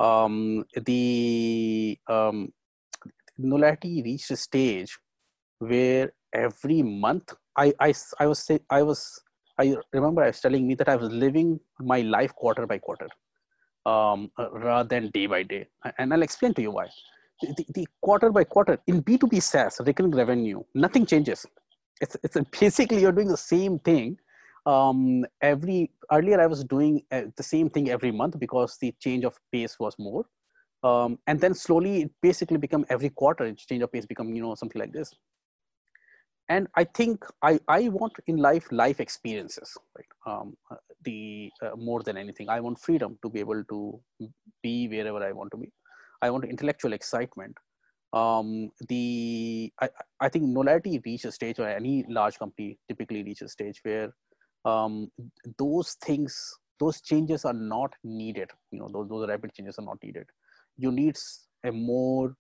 [0.01, 2.53] Um, the um,
[3.39, 4.99] reached a stage
[5.59, 9.23] where every month I, I, I was I was
[9.59, 13.09] I remember I was telling me that I was living my life quarter by quarter
[13.87, 15.67] um, uh, rather than day by day.
[15.99, 16.87] And I'll explain to you why.
[17.41, 21.45] The, the, the, quarter by quarter in B2B SaaS, recurring revenue, nothing changes.
[22.01, 24.17] It's, it's basically you're doing the same thing.
[24.65, 29.25] Um, every earlier I was doing uh, the same thing every month because the change
[29.25, 30.25] of pace was more.
[30.85, 34.55] Um, and then slowly it basically become every quarter change of pace become you know
[34.55, 35.13] something like this.
[36.49, 40.13] And i think i i want in life life experiences right?
[40.31, 42.49] Um, uh, the uh, more than anything.
[42.49, 44.01] I want freedom to be able to
[44.63, 45.71] be wherever i want to be.
[46.21, 47.57] I want intellectual excitement.
[48.13, 49.89] Um, the I,
[50.21, 54.13] I think Knowlarity reaches a stage or any large company typically reaches a stage where
[54.65, 55.11] um,
[55.59, 58.51] those things those changes are not needed.
[58.71, 60.27] You know those, those rapid changes are not needed.
[60.77, 61.17] You need
[61.65, 62.35] a more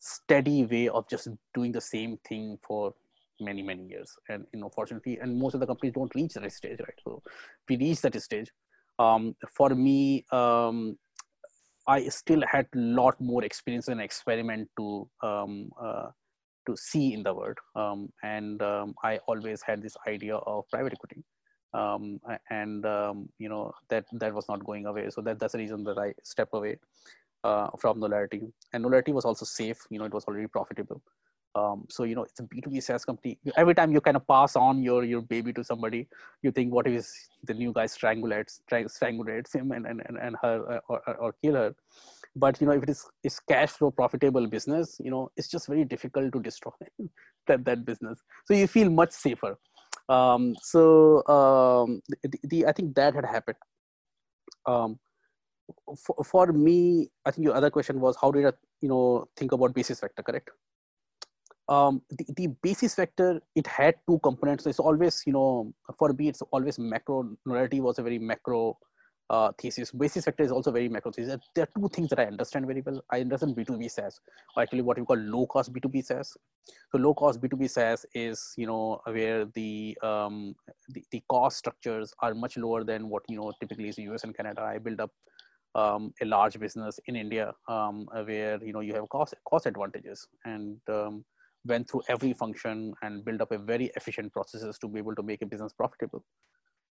[0.00, 2.94] steady way of just doing the same thing for
[3.40, 4.14] many many years.
[4.28, 7.00] And you know fortunately and most of the companies don't reach that stage right?
[7.04, 7.22] So
[7.68, 8.50] we reach that stage.
[8.98, 10.98] Um, for me um,
[11.86, 16.08] i still had a lot more experience and experiment to um, uh,
[16.68, 17.58] to see in the world.
[17.74, 21.24] Um, and um, I always had this idea of private equity.
[21.74, 25.10] Um, and um, you know that that was not going away.
[25.10, 26.78] So that that's the reason that I step away
[27.44, 28.50] uh, from Knowlarity.
[28.72, 29.78] And Knowlarity was also safe.
[29.90, 31.02] You know, it was already profitable.
[31.54, 33.38] Um, so you know, it's a B2B SaaS company.
[33.56, 36.06] Every time you kind of pass on your your baby to somebody,
[36.42, 37.06] you think, what if
[37.44, 41.34] the new guy strangulates strangulates him and and, and and her uh, or, or, or
[41.42, 41.74] kill her?
[42.36, 45.66] but you know if it is is cash flow profitable business you know it's just
[45.66, 46.72] very difficult to destroy
[47.46, 49.58] that that business so you feel much safer
[50.08, 53.56] um, so um, the, the, i think that had happened.
[54.66, 54.98] Um,
[56.04, 59.52] for, for me i think your other question was how did i you know think
[59.52, 60.50] about basis vector correct?
[61.68, 64.64] Um, the, the basis vector it had two components.
[64.64, 68.78] So it's always you know for me it's always macro narrative was a very macro
[69.30, 69.90] uh, thesis.
[69.90, 71.38] Basis vector is also very macro thesis.
[71.54, 73.02] There are two things that I understand very well.
[73.10, 74.20] I understand B2B SaaS,
[74.56, 76.36] or actually what we call low cost B2B SaaS.
[76.92, 80.54] So low cost B2B SaaS is, you know, where the, um,
[80.88, 84.24] the, the cost structures are much lower than what, you know, typically is in US
[84.24, 84.62] and Canada.
[84.62, 85.10] I build up
[85.74, 90.26] um, a large business in India um, where, you know, you have cost, cost advantages
[90.44, 91.24] and um,
[91.66, 95.22] went through every function and build up a very efficient processes to be able to
[95.22, 96.24] make a business profitable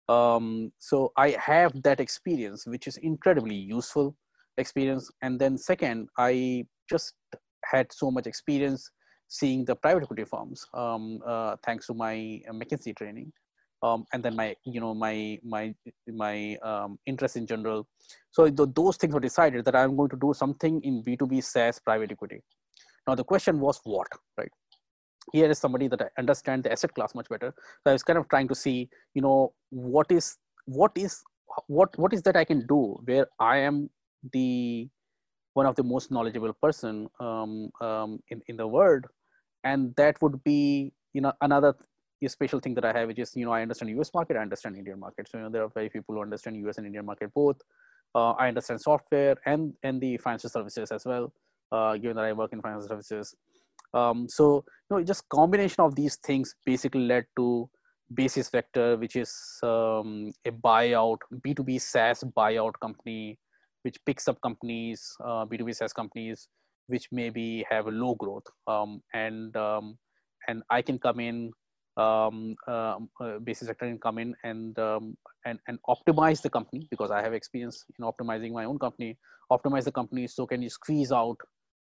[0.10, 4.16] um, so i have that experience which is incredibly useful
[4.58, 5.10] experience.
[5.22, 7.14] And then second i just
[7.66, 8.90] had so much experience
[9.28, 13.32] seeing the private equity firms um, uh, thanks to my mckinsey training.
[13.82, 15.74] Um, and then my you know my my
[16.08, 17.86] my um, interest in general.
[18.32, 21.80] So th- those things were decided that i'm going to do something in b2b saas
[21.80, 22.42] private equity.
[23.08, 24.52] Now the question was what right
[25.32, 27.54] here is somebody that I understand the asset class much better.
[27.84, 31.24] So I was kind of trying to see, you know, what is what is
[31.68, 33.90] what what is that I can do where I am
[34.32, 34.90] the
[35.54, 39.06] one of the most knowledgeable person um, um, in in the world,
[39.64, 41.76] and that would be you know another
[42.28, 44.12] special thing that I have, which is you know I understand U.S.
[44.14, 45.28] market, I understand Indian market.
[45.30, 46.78] So you know there are very few people who understand U.S.
[46.78, 47.58] and Indian market both.
[48.16, 51.34] Uh, I understand software and and the financial services as well.
[51.72, 53.36] Uh, given that I work in financial services,
[53.94, 57.70] um, so you know, just combination of these things basically led to
[58.14, 63.38] Basis Vector, which is um, a buyout B2B SaaS buyout company,
[63.84, 66.48] which picks up companies, uh, B2B SaaS companies,
[66.88, 69.98] which maybe have a low growth, um, and um,
[70.48, 71.52] and I can come in
[71.96, 74.76] um, um, uh, basis vector can come in and
[75.46, 79.18] and and optimize the company because I have experience in optimizing my own company.
[79.52, 81.38] Optimize the company so can you squeeze out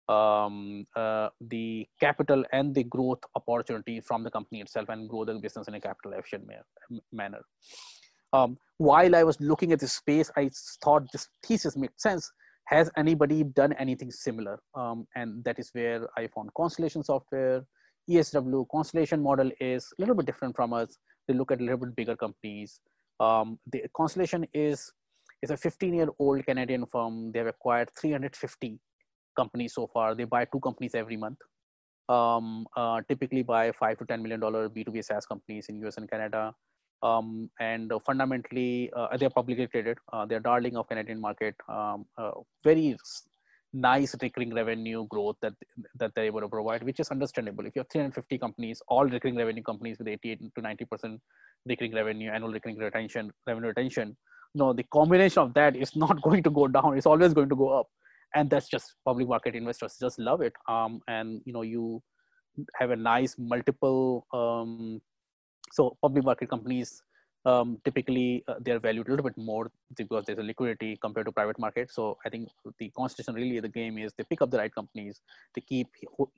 [0.09, 5.33] um, uh, the capital and the growth opportunity from the company itself and grow the
[5.35, 6.49] business in a capital efficient
[7.11, 7.41] manner.
[8.33, 10.49] Um, while I was looking at this space, I
[10.83, 12.31] thought this thesis made sense.
[12.65, 14.59] Has anybody done anything similar?
[14.73, 17.63] Um, and that is where I found Constellation Software,
[18.09, 18.65] ESW.
[18.71, 20.97] Constellation model is a little bit different from us.
[21.27, 22.79] They look at a little bit bigger companies.
[23.19, 24.91] Um, the Constellation is
[25.41, 27.31] is a 15 year old Canadian firm.
[27.31, 28.79] They have acquired 350
[29.35, 30.15] companies so far.
[30.15, 31.37] They buy two companies every month.
[32.07, 36.09] Um, uh, typically buy five to ten million dollar B2B SaaS companies in US and
[36.09, 36.53] Canada.
[37.03, 39.97] Um, and fundamentally, uh, they're publicly traded.
[40.11, 41.55] Uh, they're darling of Canadian market.
[41.67, 42.31] Um, uh,
[42.63, 42.97] very
[43.73, 45.53] nice recurring revenue growth that
[45.99, 47.65] that they're able to provide, which is understandable.
[47.65, 51.21] If you have 350 companies, all recurring revenue companies with 88 to 90 percent
[51.65, 54.15] recurring revenue, annual recurring retention, revenue retention,
[54.55, 56.97] no, the combination of that is not going to go down.
[56.97, 57.87] It's always going to go up
[58.35, 60.53] and that's just public market investors just love it.
[60.67, 62.03] Um, and you know you
[62.79, 65.01] have a nice multiple um,
[65.71, 67.01] so public market companies
[67.45, 71.31] um, typically uh, they're valued a little bit more because there's a liquidity compared to
[71.31, 71.91] private market.
[71.91, 75.21] So i think the constellation really the game is they pick up the right companies
[75.55, 75.87] to keep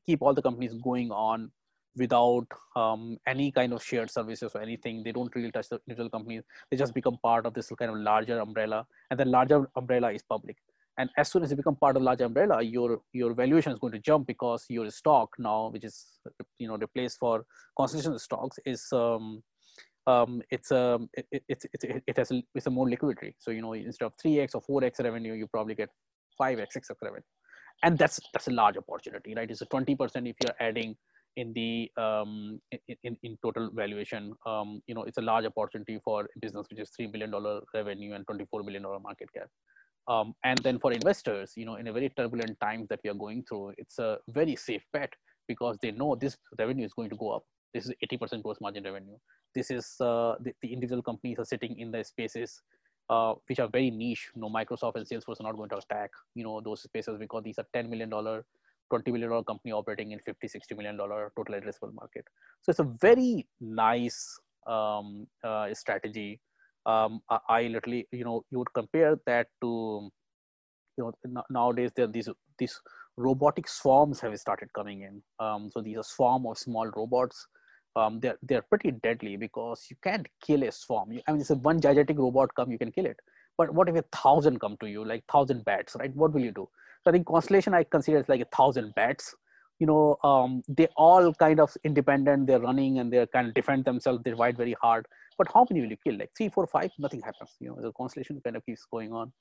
[0.05, 1.51] keep all the companies going on
[1.95, 5.01] without um, any kind of shared services or anything.
[5.03, 6.43] They don't really touch the individual companies.
[6.69, 10.21] They just become part of this kind of larger umbrella and the larger umbrella is
[10.21, 10.57] public
[10.97, 13.93] and as soon as you become part of large umbrella your your valuation is going
[13.93, 16.19] to jump because your stock now which is
[16.59, 17.45] you know replaced for
[17.77, 19.41] constellation stocks is um,
[20.07, 23.61] um, it's um, it, it, it, it, has a, it's a more liquidity so you
[23.61, 25.89] know instead of 3x or 4x revenue you probably get
[26.39, 27.21] 5x 6x revenue.
[27.83, 29.49] And that's that's a large opportunity right?
[29.49, 29.97] It's a 20%
[30.29, 30.95] if you're adding
[31.35, 32.59] in the um,
[33.03, 34.33] in, in total valuation.
[34.45, 37.31] Um, you know it's a large opportunity for business which is $3 billion
[37.73, 39.47] revenue and $24 billion market cap
[40.07, 43.15] um, and then for investors, you know, in a very turbulent times that we are
[43.15, 45.13] going through, it's a very safe bet
[45.47, 47.43] because they know this revenue is going to go up.
[47.73, 49.17] This is 80% gross margin revenue.
[49.53, 52.61] This is uh, the, the, individual companies are sitting in the spaces
[53.09, 54.29] uh, which are very niche.
[54.35, 57.43] You know, Microsoft and Salesforce are not going to attack, you know, those spaces because
[57.43, 58.09] these are $10 million
[58.89, 62.25] 20 million dollar company operating in 50 60 million dollar total addressable market
[62.61, 66.39] so it's a very nice um, uh, strategy
[66.87, 70.09] um, I, literally you know you would compare that to
[70.97, 72.79] you know nowadays there are these these
[73.17, 77.47] robotic swarms have started coming in um, so these are swarm of small robots
[77.95, 81.49] um, they're they're pretty deadly because you can't kill a swarm you, i mean it's
[81.49, 83.17] a one gigantic robot come you can kill it
[83.57, 86.51] but what if a thousand come to you like thousand bats right what will you
[86.51, 86.67] do
[87.07, 89.33] so I think Constellation I consider is like a thousand bats.
[89.79, 92.47] You know, um, they all kind of independent.
[92.47, 94.23] They're running and they're kind of defend themselves.
[94.25, 95.05] They fight very hard.
[95.37, 96.17] But how many will you kill?
[96.17, 96.91] Like three, four, five?
[96.97, 97.55] Nothing happens.
[97.59, 99.31] You know, the Constellation kind of keeps going on.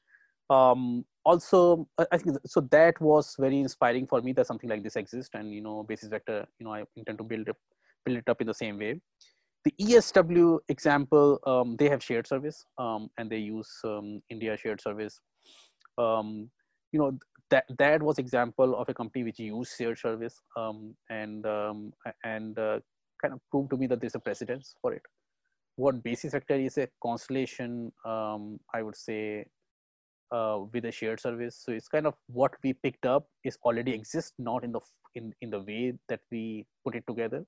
[0.49, 2.61] Um, also, I think so.
[2.61, 6.09] That was very inspiring for me that something like this exists, and you know, Basis
[6.09, 6.47] Vector.
[6.59, 7.57] You know, I intend to build it,
[8.05, 9.01] build it up in the same way
[9.67, 14.81] the ESW example, um, they have shared service um, and they use um, India shared
[14.81, 15.21] service.
[15.99, 16.49] Um,
[16.93, 17.19] you know,
[17.51, 22.57] that that was example of a company which used shared service um, and um, and
[22.59, 22.79] uh,
[23.21, 25.03] kind of proved to me that there's a precedence for it.
[25.77, 29.47] What basis vector is a constellation, um, I would say,
[30.33, 31.63] uh, with a shared service.
[31.65, 34.81] So it's kind of what we picked up is already exists, not in the
[35.15, 37.45] in in the way that we put it together.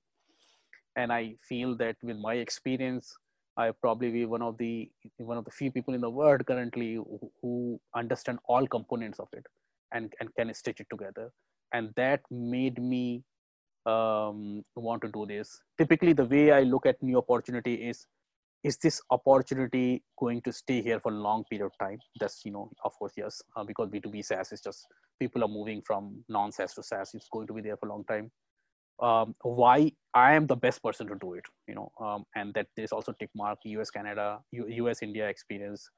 [0.95, 3.15] And I feel that with my experience,
[3.57, 6.95] I probably be one of the one of the few people in the world currently
[6.95, 9.45] who, who understand all components of it
[9.91, 11.31] and, and can stitch it together.
[11.73, 13.23] And that made me
[13.85, 15.61] um, want to do this.
[15.77, 18.07] Typically, the way I look at new opportunity is,
[18.63, 21.99] is this opportunity going to stay here for a long period of time?
[22.19, 24.85] That's, you know, of course, yes, uh, because B2B SaaS is just,
[25.19, 27.11] people are moving from non-SaaS to SaaS.
[27.13, 28.31] It's going to be there for a long time.
[29.01, 32.67] Um, why I am the best person to do it, you know, um, and that
[32.75, 35.89] there's also tick mark US, Canada, U- US, India experience,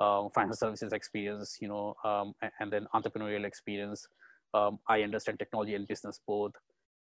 [0.00, 4.08] uh, financial services experience, you know, um, and then entrepreneurial experience.
[4.54, 6.52] Um, I understand technology and business both.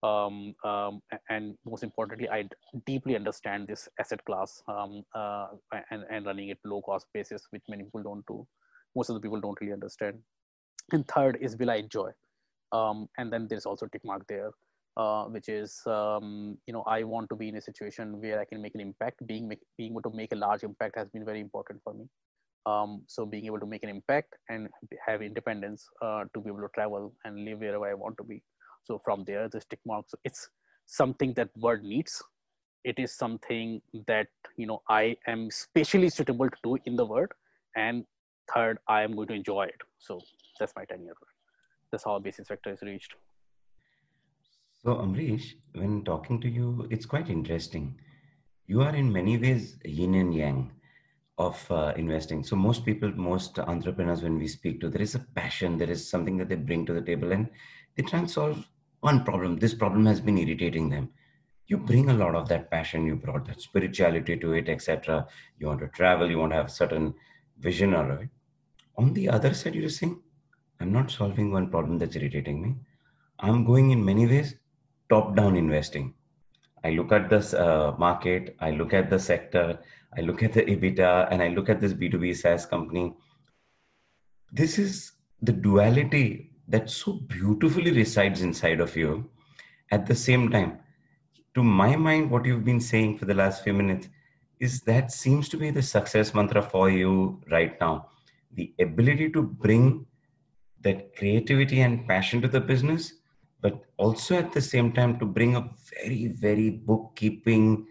[0.04, 2.46] Um, um and most importantly, I
[2.86, 5.48] deeply understand this asset class um, uh,
[5.92, 8.46] and, and running it low cost basis, which many people don't do.
[8.96, 10.20] Most of the people don't really understand.
[10.92, 12.12] And third is will I enjoy?
[12.72, 14.52] Um, and then there's also tick mark there.
[14.98, 18.60] Uh, which is you know I want to be in a situation where I can
[18.64, 19.28] make an impact.
[19.28, 22.06] Being make, being able to make a large impact has been very important for me.
[22.66, 24.68] Um, so being able to make an impact and
[25.06, 28.42] have independence uh, to be able to travel and live wherever I want to be.
[28.88, 30.50] So from there, the tick marks, it's
[30.86, 32.23] something that word needs.
[32.86, 37.34] It is something that, you know, I am spatially suitable to do in the word.
[37.76, 38.06] And
[38.54, 39.82] third, I am going to enjoy it.
[40.00, 40.21] So
[40.58, 41.13] that's my 10 year
[41.91, 43.13] That's how a basis vector is reached.
[44.84, 48.00] So Ambarish, when talking to you, it's quite interesting.
[48.67, 50.71] You are in many ways yin and yang
[51.38, 52.41] of uh, investing.
[52.41, 56.10] So most people, most entrepreneurs, when we speak to, there is a passion, there is
[56.10, 57.50] something that they bring to the table, and
[57.95, 58.65] they try and solve
[59.02, 59.58] one problem.
[59.58, 61.10] This problem has been irritating them.
[61.68, 63.06] You bring a lot of that passion.
[63.06, 65.28] You brought that spirituality to it, etc.
[65.60, 66.30] You want to travel.
[66.30, 67.14] You want to have a certain
[67.60, 68.30] vision of it.
[68.98, 70.20] On the other side, you're saying,
[70.80, 72.76] "I'm not solving one problem that's irritating me.
[73.40, 74.56] I'm going in many ways
[75.10, 76.14] top-down investing.
[76.84, 78.56] I look at this uh, market.
[78.60, 79.80] I look at the sector
[80.16, 83.14] I look at the EBITDA and I look at this B2B SaaS company.
[84.52, 89.30] This is the duality that so beautifully resides inside of you.
[89.91, 90.80] At the same time,
[91.56, 94.10] to my mind, what you've been saying for the last few minutes
[94.60, 98.10] is that seems to be the success mantra for you right now.
[98.53, 100.06] The ability to bring
[100.82, 103.13] that creativity and passion to the business,
[103.62, 107.88] but also at the same time to bring a very, very bookkeeping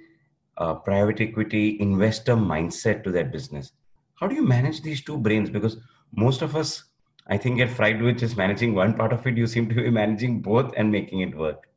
[0.59, 3.73] uh, private equity investor mindset to that business.
[4.15, 5.51] How do you manage these two brains?
[5.51, 5.77] Because
[6.15, 6.85] most of us,
[7.29, 9.37] I think, get fried with just managing one part of it.
[9.37, 11.69] You seem to be managing both and making it work.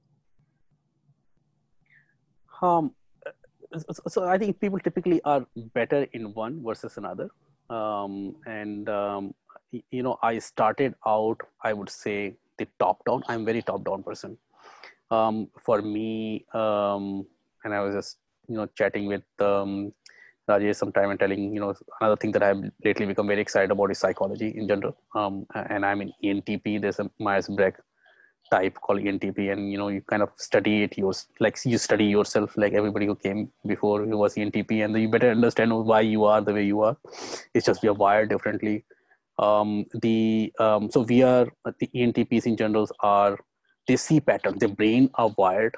[2.62, 2.94] Um,
[4.08, 7.30] so I think people typically are better in one versus another.
[7.70, 9.34] Um, and um,
[9.72, 13.24] you know, I started out, I would say, the top down.
[13.28, 14.38] I'm very top down person.
[15.12, 17.26] Um, for me, um,
[17.64, 19.94] and I was just you know chatting with um,
[20.50, 23.92] Rajesh sometime and telling you know another thing that I've lately become very excited about
[23.92, 24.96] is psychology in general.
[25.16, 26.82] Um, and I'm in ENTP.
[26.82, 27.80] There's a Myers-Briggs
[28.52, 30.98] type called ENTP, and you know you kind of study it.
[30.98, 35.10] You like you study yourself, like everybody who came before you was ENTP, and you
[35.10, 36.98] better understand why you are the way you are.
[37.54, 38.86] It's just we are wired differently.
[39.38, 41.48] Um, the um, so we are
[41.80, 43.38] the ENTPs in general are
[43.88, 44.60] they see patterns.
[44.60, 45.76] Their brain are wired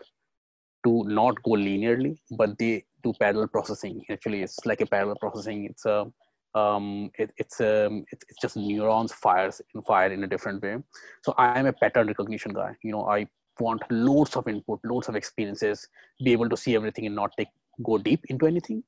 [0.86, 4.04] to not go linearly, but they do parallel processing.
[4.10, 5.66] Actually, it's like a parallel processing.
[5.66, 6.12] It's a
[6.54, 10.78] um, it, it's um, it, it's just neurons fires in fire in a different way.
[11.24, 12.76] So I am a pattern recognition guy.
[12.84, 13.28] You know, I
[13.60, 15.88] want loads of input, loads of experiences,
[16.24, 17.48] be able to see everything and not take
[17.84, 18.84] go deep into anything.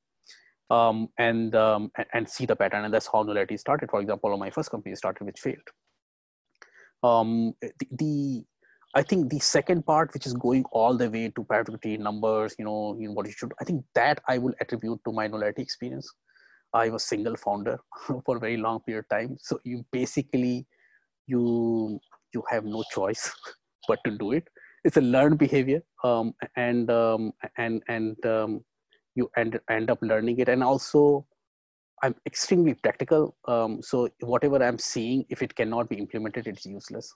[0.70, 3.90] Um, and, um, and, see the pattern, and that's how Knowlarity started.
[3.90, 5.58] For example, my first company started, which failed.
[7.02, 7.52] Um,
[7.90, 8.44] the
[8.96, 12.64] I think the second part, which is going all the way to productivity numbers, you
[12.64, 13.52] know, know what you should.
[13.60, 16.08] I think that I will attribute to my Knowlarity experience.
[16.72, 17.78] I was single founder
[18.24, 20.66] for a very long period of time, so you basically
[21.26, 21.98] you
[22.32, 23.32] you have no choice
[23.88, 24.46] but to do it.
[24.84, 28.64] It's a learned behavior, um, and um, and and um,
[29.16, 31.26] you end end up learning it, and also
[32.02, 33.36] I'm extremely practical.
[33.48, 37.12] Um, so whatever I'm seeing, if it cannot be implemented, it's useless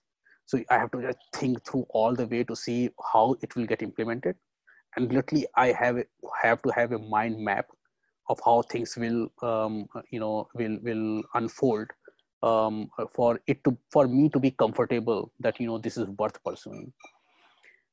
[0.48, 3.66] so i have to just think through all the way to see how it will
[3.66, 4.36] get implemented.
[4.96, 5.96] And literally i have
[6.42, 7.66] have to have a mind map
[8.30, 9.74] of how things will um,
[10.10, 11.88] you know will will unfold
[12.42, 16.42] um, for it to for me to be comfortable that you know this is worth
[16.44, 16.92] pursuing.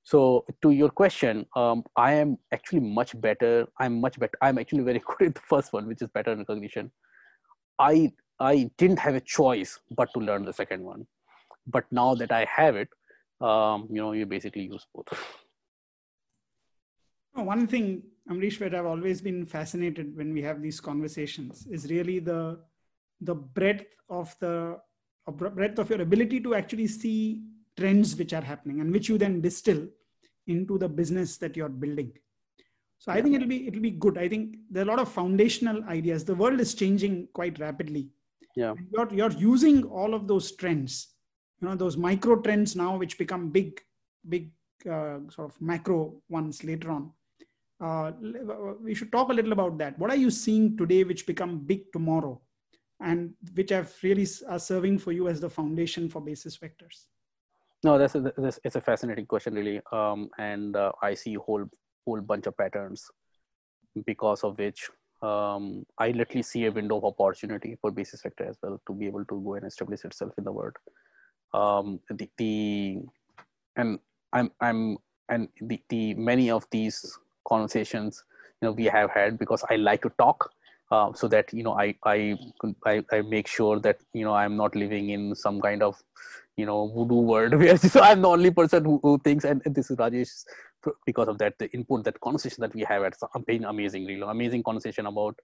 [0.03, 4.83] So to your question um, i am actually much better i'm much better i'm actually
[4.91, 6.91] very good at the first one which is pattern recognition.
[7.79, 11.05] I i didn't have a choice but to learn the second one
[11.67, 12.89] but now that i have it
[13.41, 15.07] um, you know you basically use both.
[17.33, 22.19] One thing Ambarish where i've always been fascinated when we have these conversations is really
[22.19, 22.59] the
[23.21, 24.79] the breadth of the
[25.27, 27.41] breadth of your ability to actually see
[27.77, 29.85] trends which are happening and which you then distill
[30.47, 32.11] into the business that you're building.
[32.99, 34.17] So i think it'll be it'll be good.
[34.17, 36.23] I think there are a lot of foundational ideas.
[36.23, 38.09] The world is changing quite rapidly.
[38.55, 38.73] Yeah.
[38.93, 41.14] You're, you're using all of those trends
[41.65, 43.81] you know those micro trends now which become big
[44.29, 44.51] big
[44.85, 47.11] uh, sort of macro ones later on.
[47.81, 48.11] Uh,
[48.81, 49.97] we should talk a little about that.
[49.99, 52.39] What are you seeing today which become big tomorrow
[53.01, 57.05] and which have really are serving for you as the foundation for basis vectors?
[57.83, 61.65] No that's a, that's it's a fascinating question really um, and uh, i see whole
[62.05, 63.09] whole bunch of patterns
[64.05, 64.89] because of which
[65.21, 69.07] um, I literally see a window of opportunity for basis vector as well to be
[69.07, 70.75] able to go and establish itself in the world
[71.55, 72.99] um, the, the
[73.75, 73.99] and
[74.33, 74.97] I'm I'm
[75.29, 76.97] and the, the many of these
[77.47, 78.23] conversations
[78.61, 80.51] you know we have had because I like to talk
[80.91, 82.37] uh, so that you know I, I
[82.85, 86.01] I I make sure that you know I'm not living in some kind of
[86.57, 89.73] you know voodoo world where so I'm the only person who, who thinks and, and
[89.75, 90.45] this is Rajesh
[91.05, 94.63] because of that the input that conversation that we have at been amazing really amazing
[94.63, 95.39] conversation about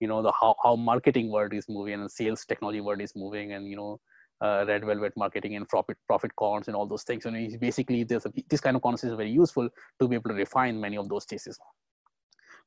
[0.00, 3.52] you know the how, how marketing world is moving and sales technology world is moving
[3.52, 4.00] and you know
[4.42, 7.26] uh, red velvet marketing and profit profit cons and all those things.
[7.26, 9.68] And basically, there's a, this kind of concept is very useful
[10.00, 11.58] to be able to refine many of those cases.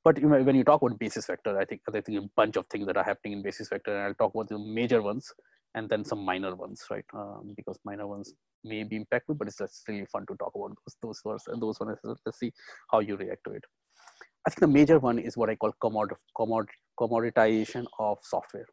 [0.04, 2.86] But when you talk about basis vector, I think I think a bunch of things
[2.88, 5.32] that are happening in basis vector, and I'll talk about the major ones
[5.74, 7.04] and then some minor ones, right?
[7.14, 10.78] Um, because minor ones may be impactful, but it's just really fun to talk about
[10.86, 11.98] those those ones and those ones.
[12.04, 12.52] Let's see
[12.92, 13.64] how you react to it.
[14.48, 16.68] I think the major one is what I call commod, commod,
[17.00, 18.68] commoditization of software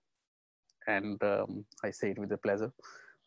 [0.87, 2.73] and um, I say it with a pleasure.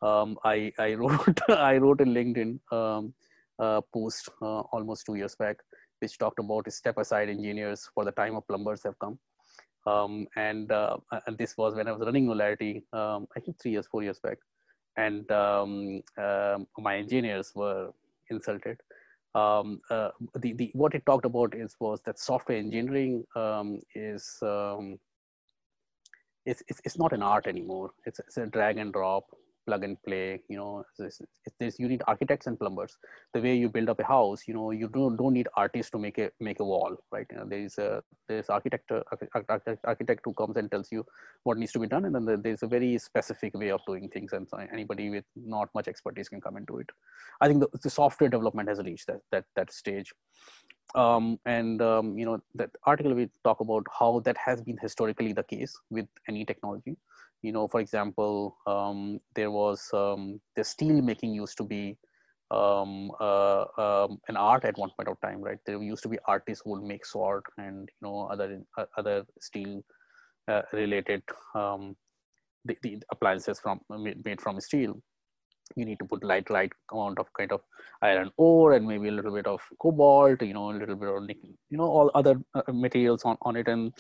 [0.01, 3.13] Um, I, I wrote I wrote a LinkedIn um,
[3.59, 5.57] uh, post uh, almost two years back,
[5.99, 9.17] which talked about step aside engineers for the time of plumbers have come.
[9.87, 10.97] Um, and, uh,
[11.27, 14.19] and this was when I was running Knowlarity, um, I think three years, four years
[14.19, 14.37] back.
[14.97, 16.01] And um,
[16.79, 17.91] my engineers were
[18.29, 18.77] insulted.
[19.35, 24.37] Um, uh, the, the, what it talked about is was that software engineering um, is
[26.45, 27.91] it's, it's, it's not an art anymore.
[28.05, 29.25] It's, it's a drag and drop,
[29.65, 30.41] plug and play.
[30.49, 32.97] You know, it's, you need architects and plumbers.
[33.33, 35.99] The way you build up a house, you know, you don't don't need artists to
[35.99, 37.27] make a make a wall, right?
[37.31, 41.05] You know, there is a there's architect architect, architect who comes and tells you
[41.43, 44.33] what needs to be done, and then there's a very specific way of doing things,
[44.33, 46.89] and so anybody with not much expertise can come into it.
[47.41, 50.13] I think the, the software development has reached that that that stage
[50.93, 55.33] um, and um, you know that article we talk about how that has been historically
[55.33, 56.97] the case with any technology
[57.45, 61.97] you know for example um, there was um, the steel making used to be
[62.51, 65.57] um, uh, um, an art at one point of time right?
[65.65, 69.25] There used to be artists who would make sword and you know other uh, other
[69.41, 69.81] steel
[70.47, 71.23] uh, related
[71.53, 74.99] the, the appliances from made from steel.
[75.75, 77.61] You need to put light right amount of kind of
[78.01, 81.23] iron ore and maybe a little bit of cobalt you know a little bit of
[81.23, 83.91] nickel you know all other uh, materials on, on it and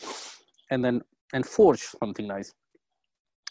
[0.69, 1.01] and then
[1.33, 2.53] and forge something nice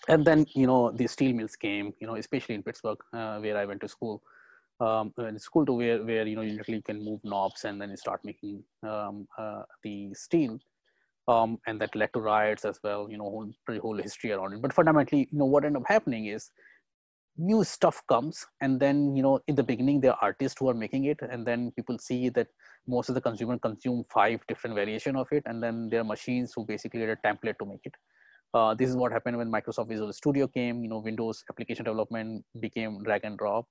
[0.09, 3.57] and then you know the steel mills came you know especially in pittsburgh uh, where
[3.57, 4.22] i went to school
[4.80, 7.90] um, in school to where, where you know you literally can move knobs and then
[7.90, 10.59] you start making um, uh, the steel
[11.28, 13.09] um, and that led to riots as well.
[13.11, 14.62] You know, whole, pretty whole history around it.
[14.62, 16.50] But fundamentally, you know, what ended up happening is
[17.36, 20.74] new stuff comes and then you know in the beginning there are artists who are
[20.74, 22.46] making it and then people see that
[22.86, 26.52] most of the consumer consume five different variation of it and then there are machines
[26.55, 27.94] who basically get a template to make it
[28.55, 32.44] uh, this is what happened when microsoft visual studio came you know windows application development
[32.61, 33.66] became drag and drop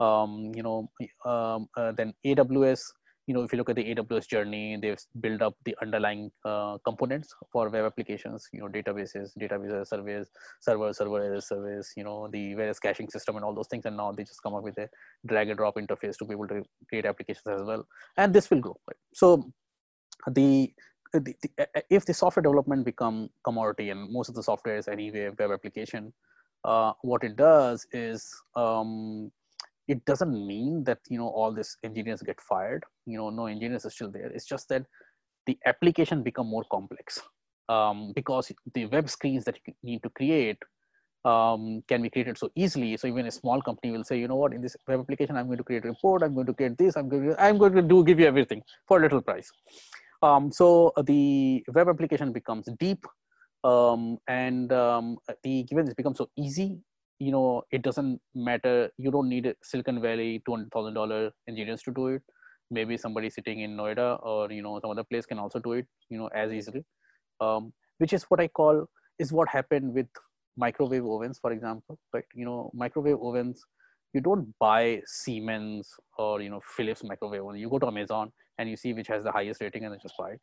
[0.00, 0.88] um, you know
[1.24, 2.82] um, uh, then aws
[3.26, 6.76] you know, if you look at the AWS journey, they've built up the underlying uh,
[6.84, 10.28] components for web applications, you know, databases, database as service,
[10.60, 13.86] server, server as service, you know, the various caching system and all those things.
[13.86, 14.88] And now they just come up with a
[15.26, 17.86] drag and drop interface to be able to create applications as well.
[18.16, 18.76] And this will grow.
[19.14, 19.50] So
[20.30, 20.72] the,
[21.20, 25.30] the, the, if the software development become commodity and most of the software is anyway
[25.38, 26.12] web application,
[26.64, 29.30] uh, what it does is um,
[29.86, 32.84] it doesn't mean that you know all these engineers get fired.
[33.06, 34.26] You know no engineers are still there.
[34.26, 34.86] It's just that
[35.46, 37.20] the application become more complex.
[37.68, 40.58] Um, because the web screens that you need to create
[41.24, 42.94] um, can be created so easily.
[42.98, 44.52] So even a small company will say you know what?
[44.52, 46.22] In this web application i'm going to create a report.
[46.22, 46.96] I'm going to create this.
[46.96, 49.50] I'm going to i'm going to do give you everything for a little price
[50.22, 53.04] um, so the web application becomes deep
[53.64, 56.78] um, and um, the given this becomes so easy
[57.18, 58.90] you know it doesn't matter.
[58.98, 62.22] You don't need a silicon valley $200000 engineers to do it.
[62.70, 65.86] Maybe somebody sitting in noida or you know some other place can also do it
[66.08, 66.84] you know as easily.
[67.40, 68.86] Um, which is what i call
[69.18, 70.06] is what happened with
[70.56, 72.24] microwave ovens for example right?
[72.34, 73.62] You know microwave ovens
[74.12, 77.56] you don't buy siemens or you know philips microwave oven.
[77.60, 80.14] You go to amazon and you see which has the highest rating and then just
[80.18, 80.40] buy it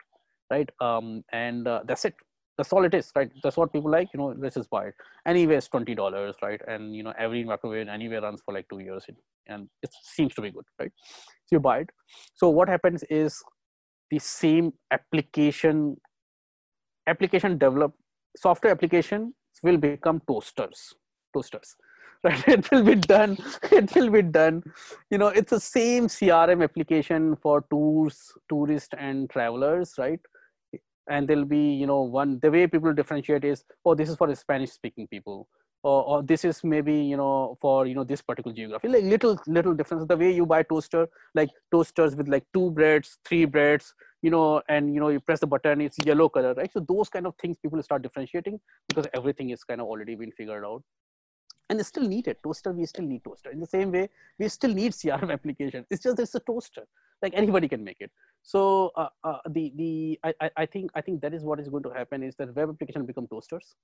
[0.51, 0.70] right?
[0.82, 2.14] Um, and uh, that's it.
[2.57, 3.32] That's all it is right?
[3.41, 4.93] That's what people like you know let's just buy it.
[5.26, 6.62] Anyway it's $20 right?
[6.68, 9.05] And you know every microwave anyway runs for like two years
[9.47, 10.91] and it seems to be good right?
[11.45, 11.89] So you buy it.
[12.36, 13.41] So what happens is
[14.12, 15.97] the same application
[17.07, 17.93] application develop
[18.38, 19.34] software application
[19.64, 20.93] will become toasters
[21.34, 21.76] toasters
[22.24, 22.48] right?
[22.48, 23.38] It will be done.
[23.72, 24.64] It will be done.
[25.10, 30.20] You know it's the same crm application for tours tourists and travelers right?
[31.10, 34.28] And there'll be you know one the way people differentiate is oh this is for
[34.28, 35.48] the spanish speaking people.
[35.84, 38.88] Or, or this is maybe you know for you know this particular geography.
[38.88, 40.06] Like little little difference.
[40.08, 44.62] The way you buy toaster like toasters with like two breads three breads you know
[44.70, 46.72] and you know you press the button it's yellow color right?
[46.72, 48.60] So those kind of things people start differentiating
[48.90, 50.84] because everything is kind of already been figured out
[51.72, 52.38] and they still need it.
[52.44, 53.50] Toaster we still need toaster.
[53.50, 55.86] In the same way we still need crm application.
[55.90, 56.86] It's just it's a toaster.
[57.22, 58.12] Like anybody can make it.
[58.44, 61.84] So uh, uh, the the I, I think i think that is what is going
[61.84, 63.76] to happen is that web application become toasters.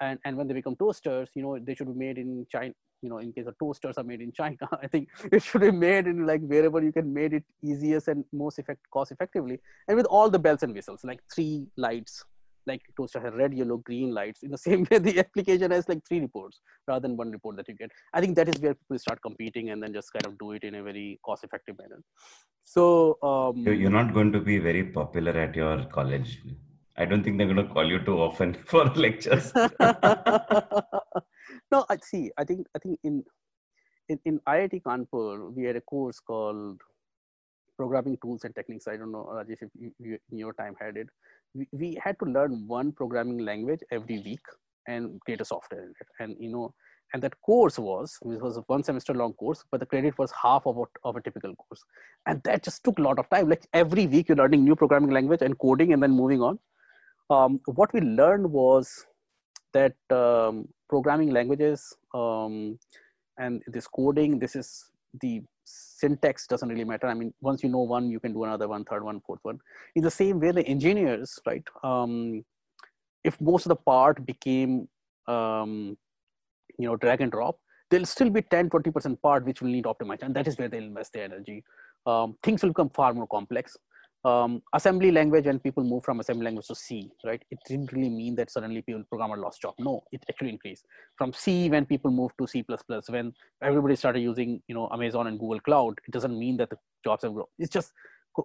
[0.00, 3.10] And and when they become toasters you know they should be made in china you
[3.10, 6.06] know in case of toasters are made in china i think it should be made
[6.12, 10.06] in like wherever you can made it easiest and most effect cost effectively and with
[10.06, 12.24] all the bells and whistles like three lights
[12.66, 14.42] like toaster has red, yellow, green lights.
[14.42, 17.68] In the same way, the application has like three reports rather than one report that
[17.68, 17.90] you get.
[18.12, 20.64] I think that is where people start competing and then just kind of do it
[20.64, 22.02] in a very cost-effective manner.
[22.64, 26.40] So um, you're not going to be very popular at your college.
[26.96, 29.52] I don't think they're going to call you too often for lectures.
[29.54, 29.64] no,
[31.88, 32.30] I see.
[32.38, 33.24] I think I think in
[34.08, 36.80] in, in IIT Kanpur we had a course called
[37.76, 38.86] programming tools and techniques.
[38.86, 41.08] I don't know, Rajesh, if you, you in your time had it
[41.72, 44.40] we, had to learn one programming language every week
[44.88, 46.06] and create a software in it.
[46.20, 46.74] And you know,
[47.12, 50.32] and that course was it was a one semester long course, but the credit was
[50.40, 51.82] half of a, of a typical course,
[52.26, 53.48] and that just took a lot of time.
[53.48, 56.58] Like every week, you're learning new programming language and coding, and then moving on.
[57.30, 59.06] Um, what we learned was
[59.72, 62.78] that um, programming languages um,
[63.38, 64.90] and this coding, this is
[65.20, 67.06] the syntax doesn't really matter.
[67.06, 69.58] I mean, once you know one, you can do another one, third one, fourth one.
[69.94, 71.62] In the same way, the engineers, right?
[71.82, 72.44] Um,
[73.24, 74.88] if most of the part became,
[75.28, 75.96] um,
[76.78, 77.58] you know, drag and drop,
[77.90, 80.82] there'll still be 10, 20% part which will need optimized, and that is where they'll
[80.82, 81.62] invest their energy.
[82.06, 83.76] Um, things will become far more complex
[84.24, 87.42] um, assembly language when people move from assembly language to C, right?
[87.50, 89.74] It didn't really mean that suddenly people programmer lost job.
[89.78, 90.86] No, it actually increased.
[91.16, 92.64] From C when people moved to C++,
[93.08, 96.76] when everybody started using, you know, Amazon and Google Cloud, it doesn't mean that the
[97.04, 97.46] jobs have grown.
[97.58, 97.92] It's just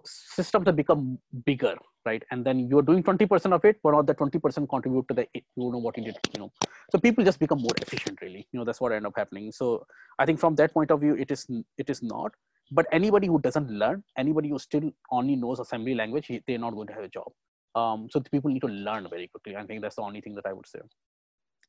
[0.04, 1.74] systems have become bigger,
[2.04, 2.22] right?
[2.30, 5.42] And then you're doing 20% of it, but not that 20% contribute to the, you
[5.56, 6.52] know, what you did, you know.
[6.90, 8.46] So people just become more efficient, really.
[8.52, 9.52] You know, that's what end up happening.
[9.52, 9.86] So
[10.18, 11.46] I think from that point of view, it is,
[11.78, 12.32] it is not
[12.70, 16.86] but anybody who doesn't learn anybody who still only knows assembly language they're not going
[16.86, 17.30] to have a job.
[17.74, 19.56] Um, so people need to learn very quickly.
[19.56, 20.80] I think that's the only thing that i would say.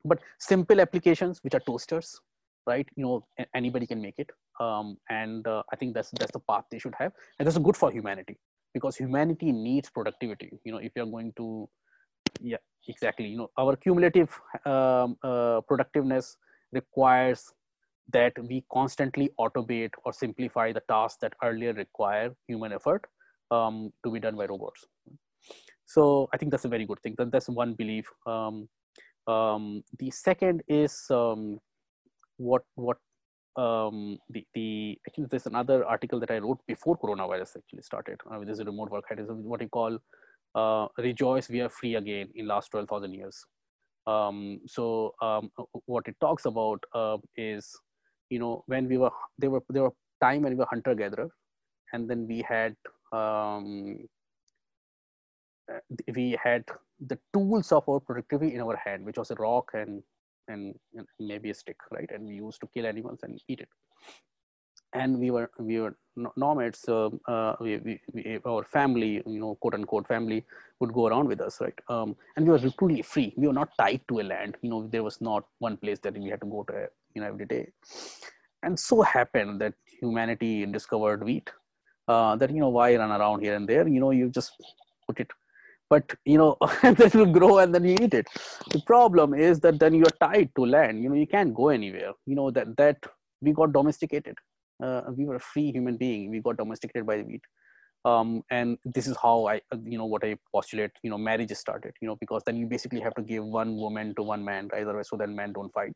[0.06, 2.20] But simple applications which are toasters
[2.68, 2.88] right?
[2.96, 3.26] You know
[3.56, 4.30] anybody can make it.
[4.60, 7.12] Um, and uh, i think that's that's the path they should have.
[7.38, 8.38] And that's good for humanity
[8.74, 10.52] because humanity needs productivity.
[10.66, 11.70] You know if you're going to
[12.42, 13.28] yeah exactly.
[13.28, 14.30] You know our cumulative
[14.66, 16.38] um, uh, productiveness
[16.72, 17.54] requires
[18.12, 23.06] that we constantly automate or simplify the tasks that earlier require human effort
[23.52, 24.86] um, to be done by robots
[25.86, 28.68] so i think that's a very good thing that, that's one belief um,
[29.28, 31.60] um, the second is um,
[32.38, 32.98] what what
[33.56, 38.20] um, the the actually there's another article that I wrote before coronavirus actually started.
[38.32, 39.98] Uh, there's a remote work is what you call
[40.56, 43.46] uh, rejoice we are free again in last 12,000 years.
[44.08, 45.14] Um, so
[45.86, 47.70] what it talks about uh, is
[48.30, 51.30] you know when we were there were there were time when we were hunter gatherer,
[51.94, 52.76] and then we had
[53.12, 54.08] um,
[55.72, 55.80] uh,
[56.16, 56.64] we had
[57.08, 60.04] the tools of our productivity in our hand, which was a rock and
[60.48, 62.10] and, and maybe a stick, right?
[62.12, 63.70] And we used to kill animals and eat it.
[64.94, 65.96] And we were we were
[66.36, 66.88] nomads.
[66.88, 70.44] Uh, uh, we, we, we, our family, you know, quote unquote family,
[70.80, 71.80] would go around with us, right?
[71.88, 73.34] Um, and we were truly free.
[73.38, 74.58] We were not tied to a land.
[74.62, 77.28] You know, there was not one place that we had to go to, you know,
[77.28, 77.72] every day.
[78.64, 81.50] And so happened that humanity discovered wheat.
[82.08, 83.88] Uh, that you know, why run around here and there?
[83.88, 84.54] You know, you just
[85.08, 85.32] put it
[85.90, 88.28] but you know that will grow and then you eat it
[88.72, 92.12] the problem is that then you're tied to land you know you can't go anywhere
[92.26, 92.98] you know that that
[93.42, 94.36] we got domesticated
[94.84, 96.30] uh, we were a free human being.
[96.30, 97.42] We got domesticated by the wheat.
[98.06, 101.92] Um, and this is how i you know what i postulate you know marriage started
[102.02, 104.96] you know because then you basically have to give one woman to one man either
[104.96, 105.92] way so that men don't fight.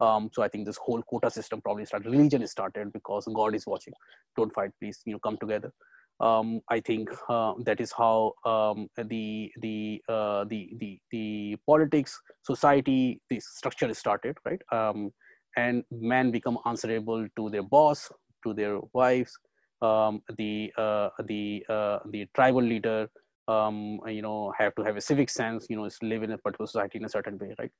[0.00, 3.66] Um, so i think this whole quota system probably started religion started because god is
[3.66, 3.92] watching.
[4.34, 5.72] Don't fight please you know come together.
[6.20, 12.20] Um, I think uh, that is how um, the, the, uh, the, the, the politics,
[12.42, 14.60] society, the structure is started, right?
[14.70, 15.12] Um,
[15.56, 18.10] and men become answerable to their boss,
[18.42, 19.38] to their wives,
[19.80, 23.08] um, the, uh, the, uh, the tribal leader,
[23.48, 26.38] um, you know, have to have a civic sense, you know, is live in a
[26.38, 27.72] particular society in a certain way, right?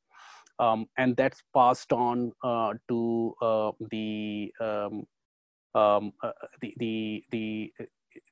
[0.58, 5.06] Um, and that's passed on uh, to uh, the, um,
[5.74, 7.72] um, uh, the, the, the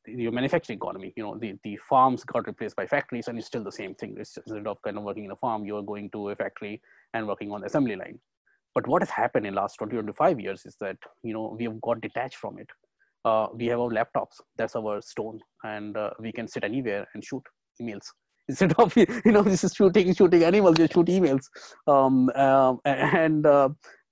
[0.07, 3.65] your manufacturing economy you know the, the farms got replaced by factories and it's still
[3.65, 6.31] the same thing it's instead of kind of working in a farm you're going to
[6.31, 6.81] a factory
[7.15, 8.19] and working on the assembly line
[8.75, 11.81] but what has happened in last 20 25 years is that you know we have
[11.81, 12.69] got detached from it.
[13.25, 14.41] Uh, we have our laptops.
[14.57, 15.41] That's our stone.
[15.63, 17.43] And uh, we can sit anywhere and shoot
[17.81, 18.07] emails.
[18.49, 21.45] Instead of you know this is shooting shooting animals you shoot emails.
[21.87, 23.47] Um, uh, and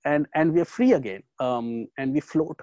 [0.05, 1.23] and and we're free again.
[1.39, 2.59] Um, and we float.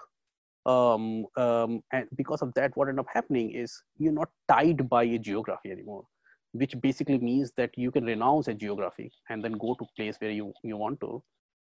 [0.66, 5.04] Um, um, and because of that what end up happening is you're not tied by
[5.04, 6.02] a geography anymore
[6.52, 10.30] which basically means that you can renounce a geography and then go to place where
[10.30, 11.22] you, you want to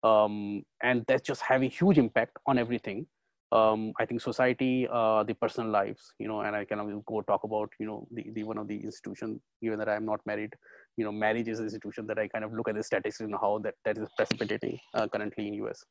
[0.03, 3.05] um, and that's just having huge impact on everything.
[3.51, 7.43] Um, i think society uh, the personal lives you know and i can go talk
[7.43, 10.51] about you know the, the one of the institution even that i'm not married
[10.97, 13.35] you know marriage is an institution that i kind of look at the statistics and
[13.39, 15.83] how that that is precipitating uh, currently in us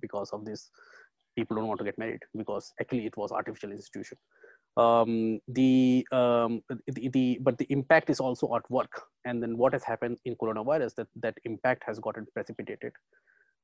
[0.00, 0.70] because of this
[1.36, 4.16] people don't want to get married because actually it was artificial institution
[4.76, 9.02] um, the, um, the, the but the impact is also at work.
[9.24, 12.92] And then what has happened in coronavirus that that impact has gotten precipitated.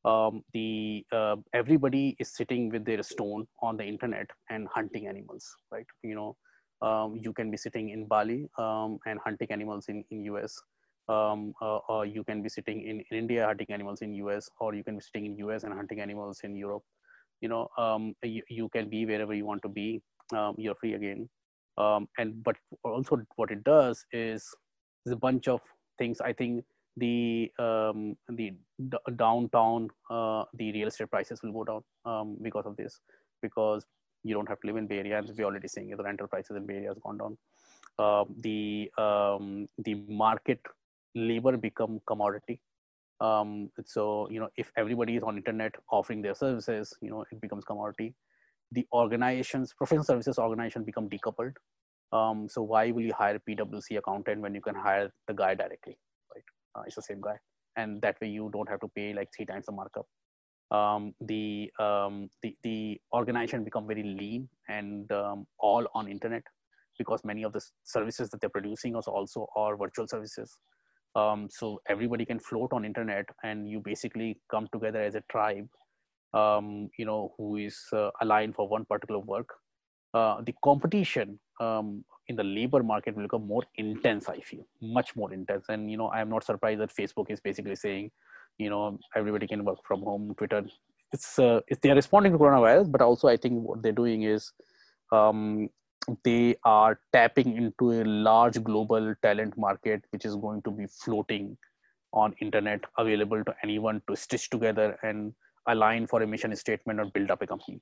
[0.05, 5.57] Um, the uh, everybody is sitting with their stone on the internet and hunting animals
[5.73, 5.87] right?
[6.05, 6.37] You know
[6.83, 10.61] um, you can be sitting in bali um, and hunting animals in in us
[11.09, 14.75] um, uh, or you can be sitting in, in india hunting animals in us or
[14.75, 16.83] you can be sitting in us and hunting animals in europe.
[17.41, 20.03] You know um, you, you can be wherever you want to be
[20.35, 21.29] um, you're free again.
[21.77, 24.49] Um, and but also what it does is
[25.05, 25.61] there's a bunch of
[25.99, 26.21] things.
[26.21, 26.65] I think
[26.97, 28.53] the um, the
[29.17, 33.01] downtown uh, the real estate prices will go down um, because of this
[33.43, 33.85] because
[34.25, 36.57] you don't have to live in Bay Area, and we're already seeing the rental prices
[36.57, 37.39] in Bay Area has gone down.
[37.99, 40.61] Uh, the um, the market
[41.15, 42.61] labor become commodity.
[43.21, 47.41] Um, so you know if everybody is on internet offering their services you know it
[47.41, 48.15] becomes commodity
[48.73, 51.53] the organizations professional services organization become decoupled
[52.13, 55.97] um, so why will you hire pwc accountant when you can hire the guy directly
[56.35, 56.45] right?
[56.75, 57.37] Uh, it's the same guy.
[57.77, 60.07] And that way you don't have to pay like three times the markup.
[60.71, 66.43] Um, the, um, the the organization become very lean and um, all on internet
[66.99, 70.59] because many of the services that they're producing are also are virtual services.
[71.15, 75.67] Um, so everybody can float on internet and you basically come together as a tribe
[76.35, 79.49] um, you know who is uh, aligned for one particular work.
[80.15, 84.67] Uh, the competition um, in the labor market will become more intense i feel.
[84.81, 85.67] Much more intense.
[85.69, 88.11] And you know i'm not surprised that facebook is basically saying
[88.59, 90.65] you know everybody can work from home twitter.
[91.11, 94.53] It's, uh, it's they're responding to coronavirus but also i think what they're doing is
[95.11, 95.71] um,
[96.23, 101.57] they are tapping into a large global talent market which is going to be floating
[102.13, 105.33] on internet available to anyone to stitch together and
[105.69, 107.81] align for a mission statement or build up a company.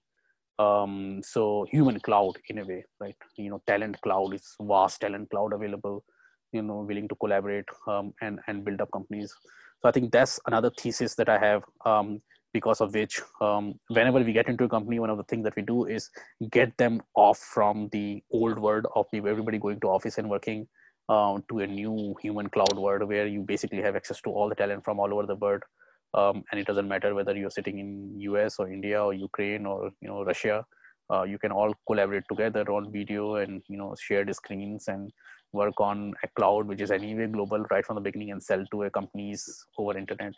[0.59, 3.17] Um, so human cloud in a way right?
[3.37, 6.05] You know talent cloud is vast talent cloud available
[6.53, 9.35] you know willing to collaborate um, and and build up companies.
[9.83, 12.21] So i think that's another thesis that i have um,
[12.53, 15.57] because of which um, whenever we get into a company one of the things that
[15.57, 16.09] we do is
[16.51, 20.67] get them off from the old world of everybody going to office and working
[21.09, 24.55] um, to a new human cloud world where you basically have access to all the
[24.55, 25.63] talent from all over the world
[26.15, 29.91] um, and it doesn't matter whether you're sitting in us or india or ukraine or
[30.01, 30.65] you know russia
[31.11, 35.13] uh, you can all collaborate together on video and you know share the screens and
[35.53, 38.83] work on a cloud which is anyway global right from the beginning and sell to
[38.85, 40.35] a companies over internet.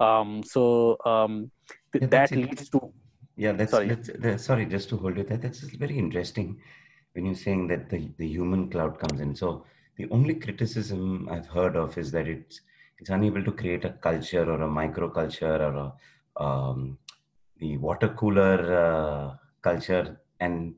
[0.00, 1.50] Um, so um,
[1.94, 2.92] yeah, that leads to
[3.36, 3.88] yeah that's sorry.
[3.88, 6.60] That's, sorry just to hold you that that's very interesting
[7.12, 9.34] when you're saying that the, the human cloud comes in.
[9.34, 9.64] So
[9.96, 12.60] the only criticism i've heard of is that it's
[12.98, 15.92] it's unable to create a culture or a microculture or
[16.36, 16.98] a, um,
[17.58, 20.20] the water cooler uh, culture.
[20.40, 20.74] And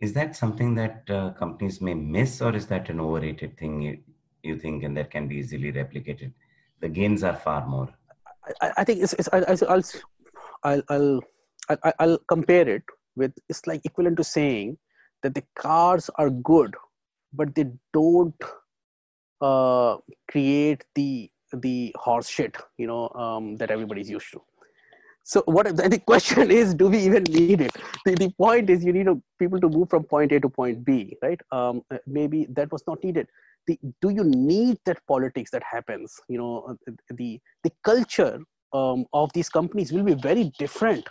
[0.00, 3.98] is that something that uh, companies may miss or is that an overrated thing you,
[4.42, 6.32] you think and that can be easily replicated?
[6.80, 7.88] The gains are far more.
[8.60, 9.82] I, I think it's, it's I, will
[10.64, 11.20] I'll, I'll
[11.68, 12.82] I'll I'll compare it
[13.16, 14.78] with it's like equivalent to saying
[15.22, 16.74] that the cars are good
[17.32, 18.34] but they don't
[19.40, 19.98] uh,
[20.28, 24.42] create the the horse shit you know um, that everybody's used to.
[25.22, 27.72] So what the question is do we even need it?
[28.04, 31.16] The, the point is you need people to move from point a to point b
[31.22, 31.40] right?
[31.52, 33.28] Um, uh, maybe that was not needed.
[33.66, 38.40] The, do you need that politics that happens you know uh, the the culture
[38.72, 41.08] um, of these companies will be very different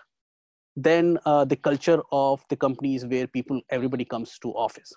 [0.75, 4.91] than uh, the culture of the companies where people everybody comes to office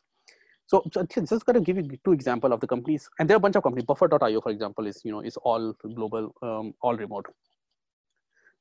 [0.67, 3.39] so, so just going to give you two example of the companies, and there are
[3.39, 3.85] a bunch of companies.
[3.85, 7.27] Buffer.io, for example, is you know is all global, um, all remote.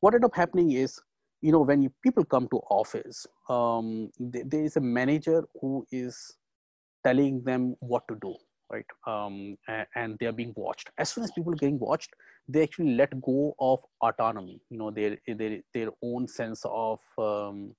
[0.02, 1.00] What ended up happening is,
[1.42, 5.86] you know, when you, people come to office, um, th- there is a manager who
[5.92, 6.36] is
[7.06, 8.36] telling them what to do,
[8.72, 8.86] right?
[9.06, 10.90] Um, and, and, they are being watched.
[10.98, 12.10] As soon as people are getting watched,
[12.48, 14.60] they actually let go of autonomy.
[14.70, 17.76] You know, their their their own sense of um,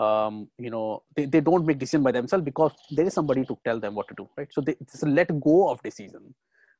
[0.00, 3.56] um, you know they, they don't make decision by themselves because there is somebody to
[3.64, 4.48] tell them what to do right?
[4.50, 6.34] So they it's let go of decision.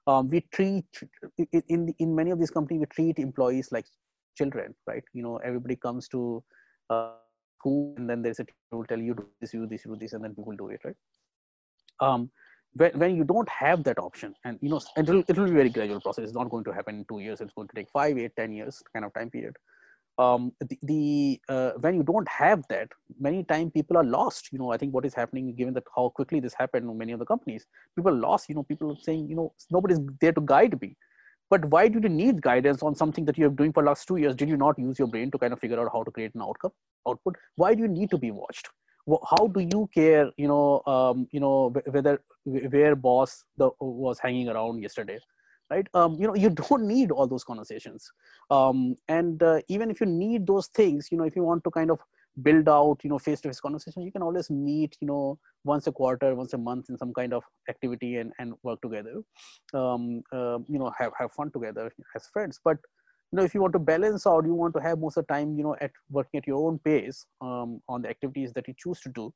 [0.07, 0.87] Um, we treat
[1.69, 3.87] in in many of these companies we treat employees like
[4.37, 5.05] children right?
[5.13, 6.43] You know everybody comes to
[6.89, 7.13] uh,
[7.59, 9.85] school and then there's a teacher who will tell you do this you do this
[9.85, 10.97] you do this and then people do it right?
[12.01, 12.31] Um,
[12.75, 15.69] when, when you don't have that option and you know it'll, it'll be a very
[15.69, 16.25] gradual process.
[16.25, 17.43] It's not going to happen in two years.
[17.43, 19.57] It's going to take five eight ten years kind of time period
[20.23, 22.89] um, the, the uh, when you don't have that
[23.29, 26.09] many times people are lost you know i think what is happening given that how
[26.19, 27.67] quickly this happened in many of the companies
[27.97, 30.97] people lost you know people are saying you know nobody's there to guide me.
[31.49, 34.37] But why do you need guidance on something that you're doing for last two years?
[34.37, 36.43] Did you not use your brain to kind of figure out how to create an
[36.43, 36.71] outcome
[37.09, 37.37] output?
[37.57, 38.69] Why do you need to be watched?
[39.31, 44.49] How do you care you know um, you know whether where boss the, was hanging
[44.49, 45.19] around yesterday
[45.71, 45.87] right?
[45.95, 48.11] Um, you know you don't need all those conversations.
[48.51, 51.71] Um, and uh, even if you need those things you know if you want to
[51.71, 52.01] kind of
[52.43, 56.35] build out you know face-to-face conversation you can always meet you know once a quarter
[56.35, 59.23] once a month in some kind of activity and, and work together.
[59.75, 62.61] Um, uh, you know have, have fun together as friends.
[62.65, 62.79] But
[63.33, 65.33] you know if you want to balance out you want to have most of the
[65.33, 68.75] time you know at working at your own pace um, on the activities that you
[68.77, 69.33] choose to do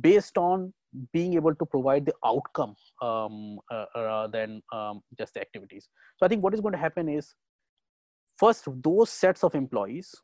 [0.00, 0.72] based on
[1.12, 5.88] being able to provide the outcome um, uh, rather than um, just the activities.
[6.16, 7.34] So I think what is going to happen is
[8.38, 10.14] first those sets of employees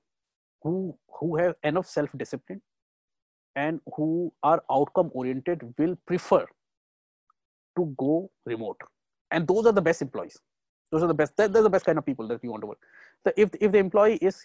[0.62, 2.62] who who have enough self-discipline
[3.56, 6.46] and who are outcome oriented will prefer
[7.76, 8.80] to go remote.
[9.30, 10.38] And those are the best employees.
[10.90, 12.78] Those are the best they're the best kind of people that we want to work.
[13.24, 14.44] So if, if the employee is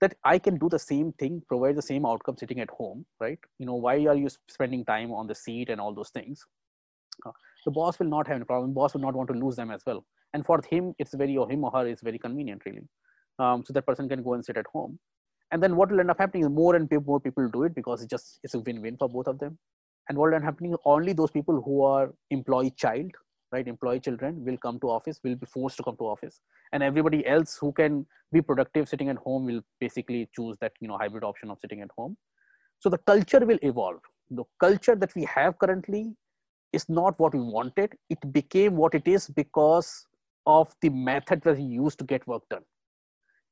[0.00, 3.38] that I can do the same thing, provide the same outcome sitting at home, right?
[3.58, 6.44] You know, why are you spending time on the seat and all those things?
[7.24, 7.30] Uh,
[7.64, 8.74] the boss will not have any problem.
[8.74, 10.04] Boss will not want to lose them as well.
[10.34, 12.82] And for him, it's very, or him or her, is very convenient, really.
[13.38, 14.98] Um, so that person can go and sit at home.
[15.52, 18.02] And then what will end up happening is more and more people do it because
[18.02, 19.58] it's just it's a win-win for both of them.
[20.08, 23.12] And what will end up happening only those people who are employee child
[23.54, 26.40] right employee children will come to office will be forced to come to office.
[26.72, 30.88] And everybody else who can be productive sitting at home will basically choose that you
[30.88, 32.16] know hybrid option of sitting at home.
[32.80, 34.00] So the culture will evolve.
[34.30, 36.04] The culture that we have currently
[36.72, 37.96] is not what we wanted.
[38.10, 40.06] It became what it is because
[40.46, 42.64] of the method that we use to get work done.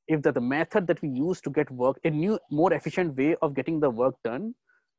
[0.08, 3.36] If the, the method that we use to get work a new more efficient way
[3.40, 4.54] of getting the work done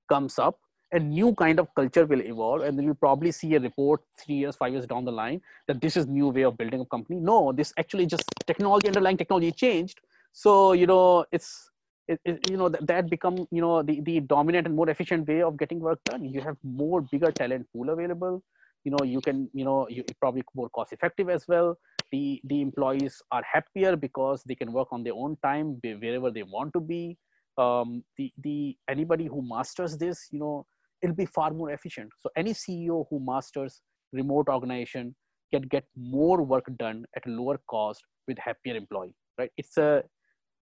[0.09, 0.59] comes up
[0.93, 4.35] a new kind of culture will evolve and then you probably see a report three
[4.35, 7.19] years five years down the line that this is new way of building a company.
[7.19, 9.99] No this actually just technology underlying technology changed.
[10.31, 11.69] So you know it's
[12.07, 15.27] it, it, you know that, that become you know the, the dominant and more efficient
[15.27, 16.25] way of getting work done.
[16.25, 18.43] You have more bigger talent pool available.
[18.83, 21.77] You know you can you know you probably more cost effective as well.
[22.11, 26.43] The the employees are happier because they can work on their own time wherever they
[26.43, 27.17] want to be.
[27.57, 30.65] Um, the the anybody who masters this you know
[31.03, 32.09] it'll be far more efficient.
[32.21, 33.81] So any ceo who masters
[34.13, 35.15] remote organization
[35.51, 39.51] can get more work done at a lower cost with happier employee right?
[39.57, 40.03] It's a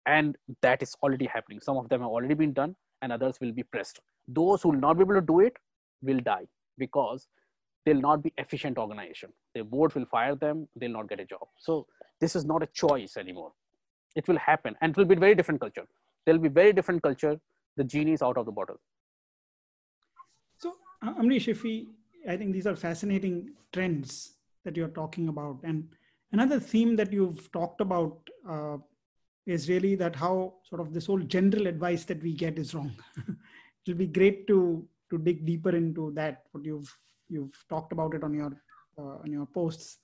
[0.07, 1.59] and that is already happening.
[1.61, 3.99] Some of them have already been done and others will be pressed.
[4.27, 5.53] Those who will not be able to do it
[6.01, 7.27] will die because
[7.85, 9.29] they'll not be efficient organization.
[9.53, 11.47] Their board will fire them they'll not get a job.
[11.59, 11.85] So
[12.19, 13.51] this is not a choice anymore.
[14.15, 15.85] It will happen and it will be very different culture.
[16.25, 17.39] There'll be very different culture.
[17.77, 18.79] The genie is out of the bottle
[21.03, 21.89] Ambarish if we
[22.29, 24.33] i think these are fascinating trends
[24.63, 25.59] that you're talking about.
[25.63, 25.87] And
[26.31, 28.77] another theme that you've talked about uh,
[29.45, 32.93] is really that how sort of this whole general advice that we get is wrong.
[33.85, 36.95] It'll be great to to dig deeper into that what you've
[37.27, 38.51] you've talked about it on your
[38.97, 39.97] uh, on your posts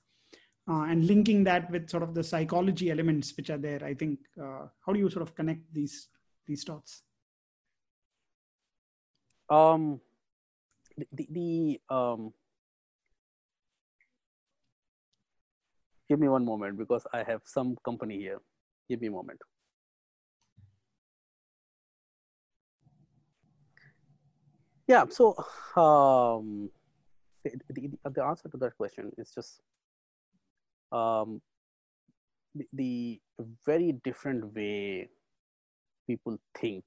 [0.70, 4.20] uh, and linking that with sort of the psychology elements which are there i think
[4.42, 6.10] uh, how do you sort of connect these
[6.46, 7.04] these dots?
[9.50, 10.02] Um
[10.98, 12.34] the, the um
[16.10, 18.40] give me one moment because i have some company here.
[18.90, 19.42] Give me a moment.
[24.88, 25.36] Yeah so
[25.76, 26.70] um
[27.44, 29.62] the, the, the answer to that question is just
[30.92, 31.42] um,
[32.56, 33.20] the, the
[33.66, 35.10] very different way
[36.08, 36.86] people think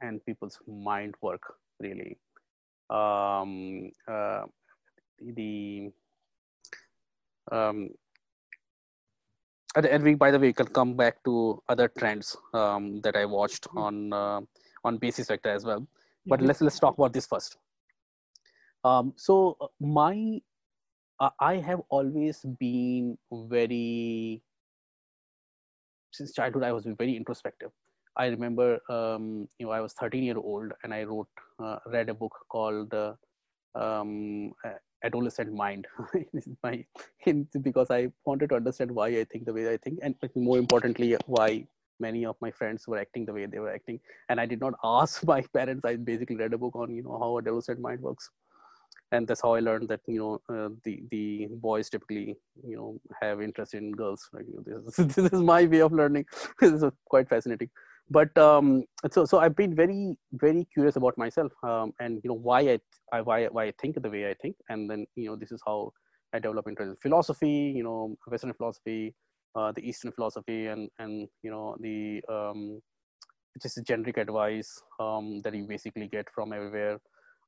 [0.00, 1.42] and people's mind work
[1.80, 2.18] really
[2.90, 4.42] um, uh,
[5.20, 5.90] the
[7.50, 7.90] um,
[9.74, 13.68] and we by the way can come back to other trends um, that i watched
[13.68, 13.78] mm-hmm.
[13.78, 14.40] on uh,
[14.84, 15.86] on basis vector as well
[16.26, 17.58] but let's let's talk about this first
[18.84, 20.40] um, so uh, my
[21.18, 24.42] uh, I have always been very
[26.12, 26.62] since childhood.
[26.62, 27.70] I was very introspective.
[28.16, 31.28] I remember, um, you know, I was 13 year old and I wrote,
[31.62, 33.14] uh, read a book called uh,
[33.74, 34.52] um,
[35.04, 35.86] Adolescent Mind.
[36.62, 36.84] my
[37.62, 41.16] because I wanted to understand why I think the way I think, and more importantly,
[41.26, 41.66] why
[42.00, 44.00] many of my friends were acting the way they were acting.
[44.28, 45.84] And I did not ask my parents.
[45.84, 48.30] I basically read a book on, you know, how adolescent mind works
[49.12, 52.36] and that's how I learned that you know uh, the the boys typically
[52.66, 54.28] you know have interest in girls.
[54.32, 56.26] Like you know, this, this is my way of learning.
[56.60, 57.70] this is quite fascinating.
[58.08, 62.40] But um, so so I've been very very curious about myself um, and you know
[62.48, 62.78] why I,
[63.12, 65.60] I why why I think the way I think, and then you know this is
[65.66, 65.92] how
[66.32, 67.72] I develop interest in philosophy.
[67.76, 69.14] You know Western philosophy,
[69.56, 72.80] uh, the Eastern philosophy, and and you know the um,
[73.60, 77.00] just generic advice um, that you basically get from everywhere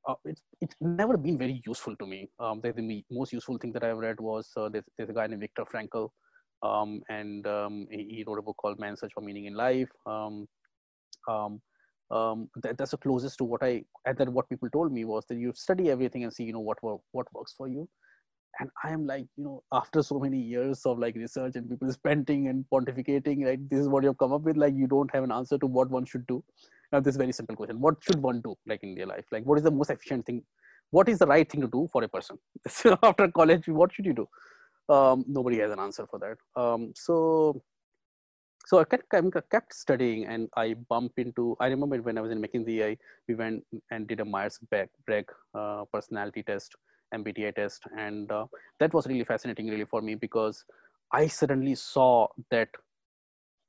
[0.08, 2.28] uh, it's, it's never been very useful to me.
[2.40, 5.26] Um, the, the most useful thing that I've read was uh, there's, there's a guy
[5.26, 6.10] named Viktor Frankl,
[6.62, 9.88] um, and um, he, wrote a book called Man's Search for Meaning in Life.
[10.06, 10.46] Um,
[11.28, 11.60] um,
[12.10, 15.24] um, that, that's the closest to what I, and then what people told me was
[15.28, 17.88] that you study everything and see, you know, what, what works for you.
[18.60, 21.92] And I am like, you know, after so many years of like research and people
[21.92, 25.22] spending and pontificating, like this is what you've come up with, like you don't have
[25.22, 26.42] an answer to what one should do.
[26.90, 27.78] Now this very simple question.
[27.78, 29.26] What should one do like in their life?
[29.30, 30.42] Like what is the most efficient thing?
[30.90, 32.38] What is the right thing to do for a person?
[33.02, 34.28] After college what should you do
[34.88, 37.62] um, nobody has an answer for that um, so
[38.68, 39.10] so I kept,
[39.50, 43.34] kept studying and I bumped into, I remember when I was in McKinsey, I, we
[43.34, 46.76] went and did a Myers-Briggs uh, personality test,
[47.14, 47.82] MBTI test.
[47.96, 48.44] And uh,
[48.78, 50.66] that was really fascinating really for me because
[51.12, 52.68] I suddenly saw that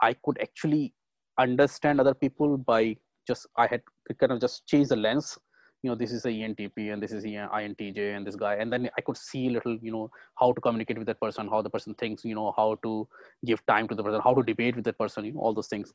[0.02, 0.94] I could actually
[1.40, 3.82] understand other people by just I had
[4.20, 5.38] kind of just changed the lens.
[5.82, 8.72] You know, this is a ENTP and this is an INTJ and this guy, and
[8.72, 11.62] then I could see a little, you know, how to communicate with that person, how
[11.62, 13.08] the person thinks, you know, how to
[13.46, 15.68] give time to the person, how to debate with that person, you know, all those
[15.68, 15.94] things.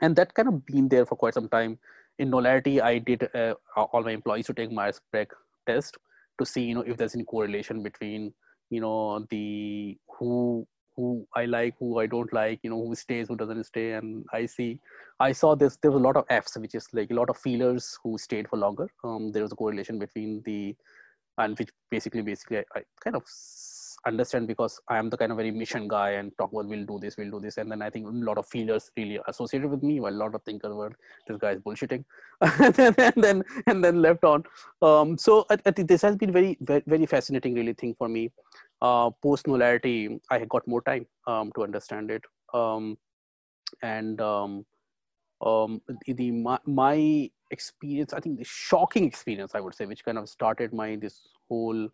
[0.00, 1.78] And that kind of been there for quite some time.
[2.18, 5.36] In Knowlarity, I did uh, all my employees to take Myers-Briggs
[5.66, 5.96] test
[6.40, 8.32] to see, you know, if there's any correlation between,
[8.70, 10.66] you know, the who
[10.98, 13.92] who I like, who I don't like, you know, who stays, who doesn't stay.
[13.92, 14.80] And I see,
[15.20, 17.38] I saw this, there was a lot of Fs, which is like a lot of
[17.38, 18.88] feelers who stayed for longer.
[19.04, 20.74] Um, there was a correlation between the,
[21.38, 23.22] and which basically, basically I, I kind of,
[24.06, 26.98] understand because I am the kind of very mission guy and talk about we'll do
[27.00, 27.56] this, we'll do this.
[27.56, 30.34] And then I think a lot of feelers really associated with me, while a lot
[30.34, 30.92] of thinkers were
[31.26, 32.04] this guy is bullshitting.
[32.40, 34.44] and, then, and then left on.
[34.82, 38.08] Um, so I, I, think this has been very, very, very fascinating really thing for
[38.08, 38.30] me.
[38.80, 42.22] Uh, Post Knowlarity, I got more time um, to understand it.
[42.54, 42.96] Um,
[43.82, 44.64] and um,
[45.44, 50.18] um, the my, my experience, I think the shocking experience, I would say, which kind
[50.18, 51.88] of started my this whole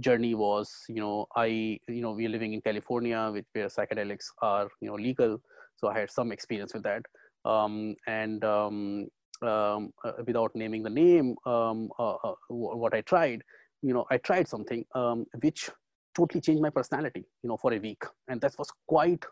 [0.00, 1.46] journey was you know i
[1.88, 5.40] you know we're living in california which where psychedelics are you know legal
[5.76, 7.02] so i had some experience with that
[7.44, 9.06] um, and um,
[9.42, 13.42] um, uh, without naming the name um, uh, uh, what i tried
[13.82, 15.70] you know i tried something um, which
[16.18, 19.24] totally changed my personality you know for a week and that was quite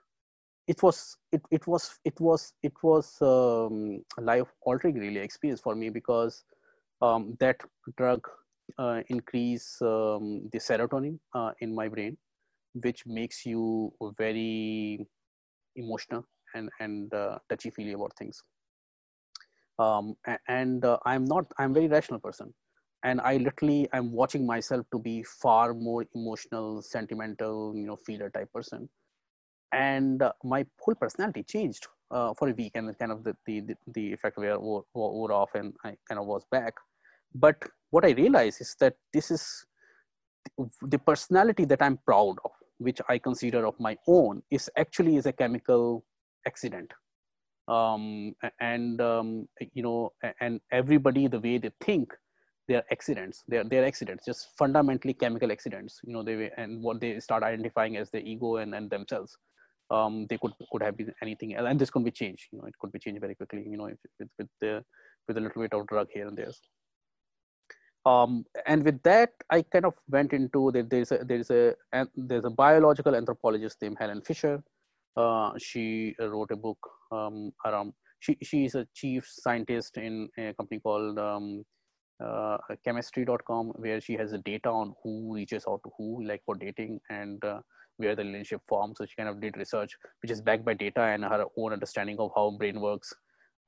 [0.66, 5.74] it was it, it was it was it was um, life altering really experience for
[5.74, 6.45] me because
[7.03, 7.61] um, that
[7.97, 8.26] drug
[8.78, 12.16] uh, increase um, the serotonin uh, in my brain,
[12.74, 15.07] which makes you very
[15.76, 16.24] emotional
[16.55, 18.43] and and uh, touchy feely about things.
[19.78, 20.16] Um,
[20.49, 21.47] and uh, I'm not.
[21.59, 22.53] I'm very rational person,
[23.07, 28.31] and I literally I'm watching myself to be far more emotional, sentimental, you know, feeler
[28.31, 28.89] type person,
[29.73, 33.63] and uh, my whole personality changed uh, for a week, and kind of the the
[33.95, 36.75] the effect where wore, wore off, and I kind of was back.
[37.35, 39.65] But what i realize is that this is
[40.83, 45.27] the personality that i'm proud of which i consider of my own is actually is
[45.27, 46.05] a chemical
[46.47, 46.93] accident.
[47.69, 52.13] Um, and um, you know and everybody the way they think
[52.69, 57.19] they're accidents they're, they're accidents just fundamentally chemical accidents you know they and what they
[57.21, 59.37] start identifying as their ego and, and themselves
[59.91, 62.75] um, they could could have been anything and this could be changed you know it
[62.81, 64.83] could be changed very quickly you know with, with the
[65.29, 66.53] with a little bit of drug here and there
[68.07, 70.89] um, and with that, I kind of went into that.
[70.89, 71.75] There's a there's a
[72.14, 74.62] there's a biological anthropologist named Helen Fisher.
[75.17, 76.79] Uh, she wrote a book
[77.11, 77.95] um, around.
[78.21, 81.64] She she is a chief scientist in a company called um,
[82.21, 86.55] uh, chemistry.com, where she has the data on who reaches out to who, like for
[86.55, 87.61] dating and uh,
[87.99, 88.99] where the relationship forms.
[88.99, 92.17] So she kind of did research, which is backed by data and her own understanding
[92.19, 93.12] of how brain works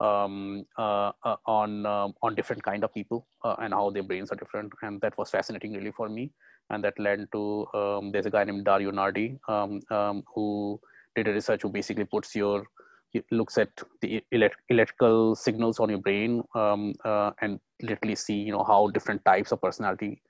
[0.01, 4.30] um, uh, uh, on um, on different kind of people uh, and how their brains
[4.30, 6.30] are different, and that was fascinating really for me.
[6.70, 10.78] And that led to um, there's a guy named Dario Nardi um, um, who
[11.16, 12.64] did a research who basically puts your
[13.30, 13.70] looks at
[14.02, 18.88] the elect- electrical signals on your brain um, uh, and literally see you know how
[18.88, 20.20] different types of personality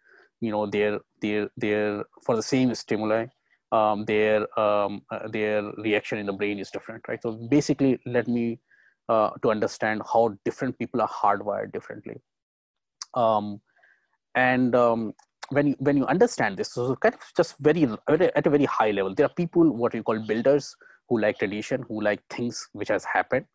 [0.41, 3.27] you know their their their for the same stimuli
[3.73, 8.29] um, their um, uh, their reaction in the brain is different right so basically let
[8.29, 8.59] me
[9.09, 12.17] uh, to understand how different people are hardwired differently.
[13.15, 13.61] Um,
[14.35, 15.15] and um,
[15.49, 18.91] when you, when you understand this, so kind of just very at a very high
[18.91, 20.77] level, there are people what you call builders
[21.09, 23.47] who like tradition, who like things which has happened.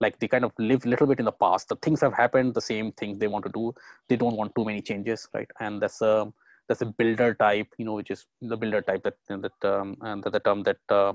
[0.00, 1.68] Like they kind of live a little bit in the past.
[1.68, 3.74] The things have happened, the same things they want to do.
[4.08, 5.50] They don't want too many changes, right?
[5.60, 6.32] And that's a
[6.68, 10.22] that's a builder type, you know, which is the builder type that that um, and
[10.22, 11.12] the, the term that uh,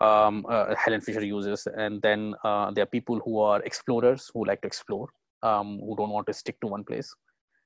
[0.00, 1.66] um, uh, Helen Fisher uses.
[1.66, 5.08] And then uh, there are people who are explorers who like to explore,
[5.42, 7.12] um, who don't want to stick to one place.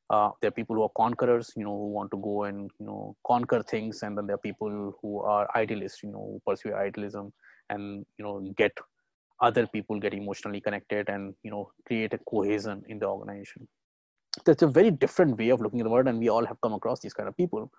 [0.08, 2.86] Uh, there are people who are conquerors, you know, who want to go and you
[2.86, 6.74] know conquer things, and then there are people who are idealists, you know, who pursue
[6.74, 7.32] idealism
[7.70, 8.72] and you know get
[9.40, 13.66] other people get emotionally connected and you know create a cohesion in the organization.
[14.44, 16.74] That's a very different way of looking at the world, and we all have come
[16.74, 17.70] across these kind of people.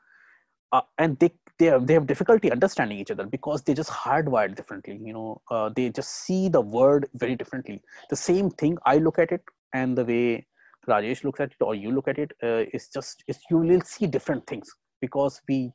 [0.74, 4.56] Uh, and they they have, they have difficulty understanding each other because they just hardwired
[4.56, 5.42] differently you know.
[5.50, 7.82] Uh, they just see the word very differently.
[8.10, 9.42] The same thing i look at it
[9.74, 10.46] and the way
[10.90, 13.82] rajesh looks at it or you look at it uh, is just it's, you will
[13.82, 14.70] see different things
[15.02, 15.72] because we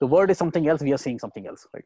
[0.00, 1.84] the word is something else we are seeing something else right?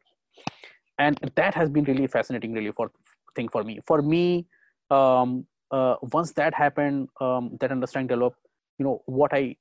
[0.99, 2.91] And that has been really fascinating really for
[3.35, 3.79] thing for me.
[3.85, 4.47] For me
[4.89, 8.39] um, uh, once that happened um, that understanding developed
[8.79, 9.55] you know what i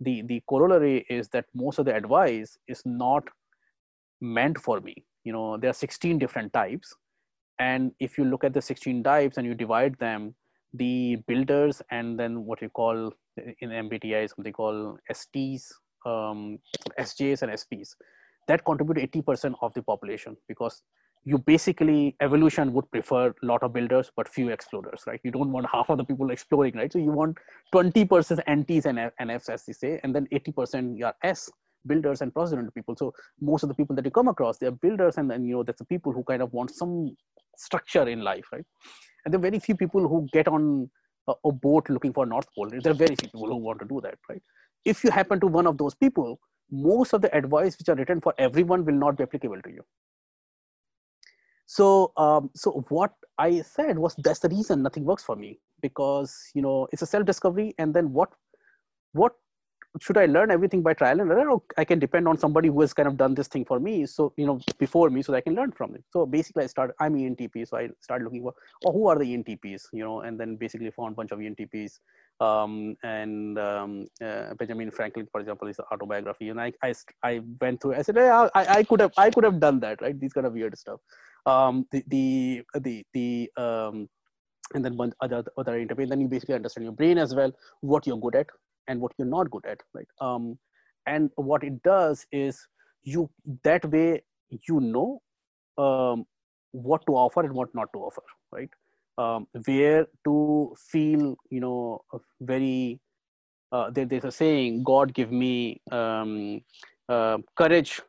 [0.00, 3.28] the the corollary is that most of the advice is not
[4.20, 4.94] meant for me.
[5.24, 6.94] You know there are 16 different types.
[7.60, 10.34] And if you look at the 16 types and you divide them
[10.74, 13.12] the builders and then what you call
[13.60, 15.72] in mbti is something called sts
[16.06, 16.58] um,
[16.98, 17.94] sjs and sps
[18.48, 20.82] that contribute 80% of the population because
[21.24, 25.20] you basically evolution would prefer a lot of builders but few explorers right?
[25.24, 26.92] You don't want half of the people exploring right?
[26.92, 27.38] So you want
[27.74, 28.98] 20% nts and
[29.30, 31.50] nfs as they say and then 80% are s
[31.86, 32.94] builders and process people.
[32.96, 35.62] So most of the people that you come across they're builders and then you know
[35.62, 37.16] that's the people who kind of want some
[37.56, 38.64] structure in life right
[39.24, 40.90] and there are very few people who get on
[41.28, 42.68] a, a boat looking for north pole.
[42.70, 44.42] There are very few people who want to do that right?
[44.84, 46.38] If you happen to one of those people
[46.70, 49.82] most of the advice which are written for everyone will not be applicable to you.
[51.66, 55.60] So um, so what i said was that's the reason nothing works for me.
[55.80, 58.30] Because you know it's a self discovery and then what
[59.12, 59.32] what
[60.00, 62.80] should I learn everything by trial and error, or I can depend on somebody who
[62.80, 65.38] has kind of done this thing for me, so you know before me, so that
[65.38, 66.04] I can learn from it.
[66.10, 66.94] So basically, I start.
[67.00, 70.38] I'm ENTP, so I started looking for, oh, who are the ENTPs, you know, and
[70.38, 72.00] then basically found a bunch of ENTPs.
[72.40, 77.80] Um, and um, uh, Benjamin Franklin, for example, is autobiography, and I, I, I went
[77.80, 77.94] through.
[77.94, 80.18] I said, hey, I, I could have, I could have done that, right?
[80.18, 81.00] These kind of weird stuff.
[81.46, 84.08] Um, the, the, the, the um,
[84.74, 86.06] and then one other other interview.
[86.06, 88.46] Then you basically understand your brain as well, what you're good at,
[88.88, 90.06] and what you're not good at right?
[90.20, 90.58] Um,
[91.06, 92.66] and what it does is
[93.02, 93.30] you
[93.62, 94.22] that way
[94.68, 95.20] you know
[95.78, 96.26] um,
[96.72, 98.22] what to offer and what not to offer
[98.52, 98.70] right?
[99.16, 102.02] Um, where to feel you know
[102.40, 103.00] very
[103.72, 106.60] uh, there, there's a saying god give me um,
[107.08, 108.00] uh, courage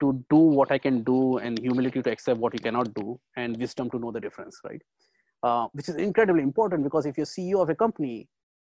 [0.00, 3.56] to do what i can do and humility to accept what you cannot do and
[3.58, 4.82] wisdom to know the difference right?
[5.42, 8.28] Uh, which is incredibly important because if you're ceo of a company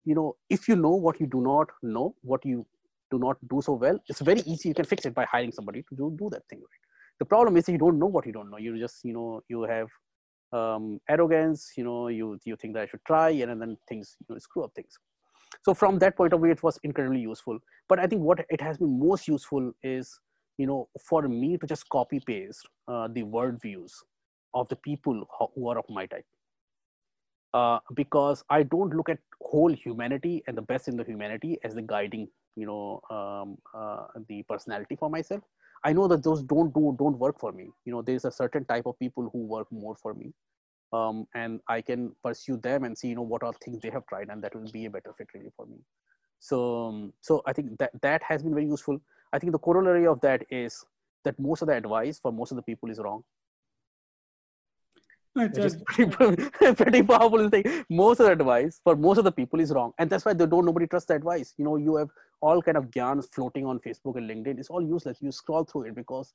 [0.05, 2.67] you know if you know what you do not know what you
[3.11, 5.83] do not do so well it's very easy you can fix it by hiring somebody
[5.89, 6.83] to do, do that thing right?
[7.19, 8.59] The problem is you don't know what you don't know.
[8.59, 9.89] You just you know you have
[10.53, 14.35] um, arrogance you know you you think that i should try and then things you
[14.35, 14.99] know screw up things.
[15.65, 17.59] So from that point of view it was incredibly useful.
[17.89, 20.19] But i think what it has been most useful is
[20.59, 23.95] you know for me to just copy paste uh, the word views
[24.55, 25.25] of the people
[25.55, 26.27] who are of my type
[27.55, 31.75] uh, because I don't look at whole humanity and the best in the humanity as
[31.75, 35.43] the guiding, you know, um, uh, the personality for myself.
[35.85, 37.71] I know that those don't do don't work for me.
[37.85, 40.33] You know, there's a certain type of people who work more for me,
[40.93, 44.07] um, and I can pursue them and see, you know, what are things they have
[44.07, 45.79] tried, and that will be a better fit really for me.
[46.39, 49.01] So, um, so I think that that has been very useful.
[49.33, 50.85] I think the corollary of that is
[51.25, 53.25] that most of the advice for most of the people is wrong
[55.37, 57.85] it's just pretty, pretty powerful thing.
[57.89, 60.47] Most of the advice for most of the people is wrong, and that's why they
[60.47, 61.55] don't nobody trusts the advice.
[61.57, 62.09] You know, you have
[62.41, 64.59] all kind of gyans floating on Facebook and LinkedIn.
[64.59, 65.19] It's all useless.
[65.21, 66.33] You scroll through it because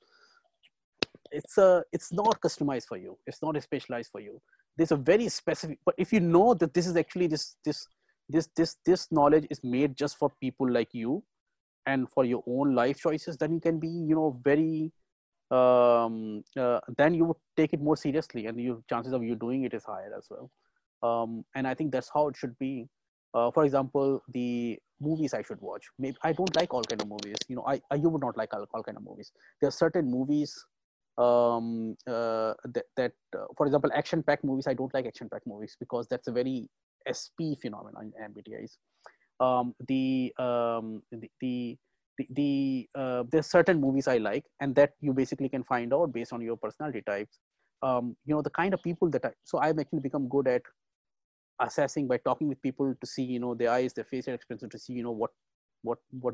[1.32, 3.18] it's a it's not customized for you.
[3.28, 4.42] It's not specialized for you.
[4.78, 5.80] There's a very specific.
[5.86, 7.88] But if you know that this is actually this this
[8.30, 11.24] this this this knowledge is made just for people like you,
[11.86, 14.92] and for your own life choices, then you can be you know very
[15.52, 19.64] um, uh, then you would take it more seriously and your chances of you doing
[19.64, 20.52] it is higher as well.
[21.04, 22.88] Um, and i think that's how it should be.
[23.34, 25.86] Uh, for example the movies i should watch.
[26.00, 27.38] Maybe i don't like all kind of movies.
[27.48, 29.32] You know i, I you would not like all, all kind of movies.
[29.62, 30.56] There are certain movies
[31.18, 35.48] um, uh, that, that uh, for example action packed movies i don't like action packed
[35.48, 36.70] movies because that's a very
[37.10, 38.78] sp phenomenon in mbtis
[39.40, 41.78] um, the, um, the the
[42.18, 46.14] the, the uh, there's certain movies I like, and that you basically can find out
[46.14, 47.40] based on your personality types.
[47.84, 50.64] Um, you know the kind of people that I so I've actually become good at
[51.62, 54.80] assessing by talking with people to see you know their eyes, their facial expression to
[54.80, 55.32] see you know what
[55.84, 56.34] what what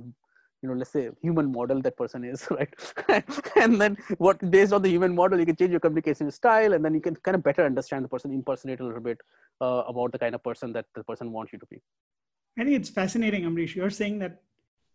[0.62, 2.74] you know let's say human model that person is right?
[3.58, 6.84] And then what based on the human model you can change your communication style and
[6.84, 9.20] then you can kind of better understand the person impersonate a little bit
[9.62, 11.82] uh, about the kind of person that the person wants you to be.
[12.58, 13.76] I think it's fascinating Ambarish.
[13.76, 14.42] You're saying that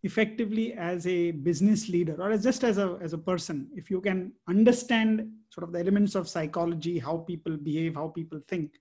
[0.03, 3.99] effectively as a business leader or as just as a as a person if you
[3.99, 8.71] can understand sort of the elements of psychology how people behave how people think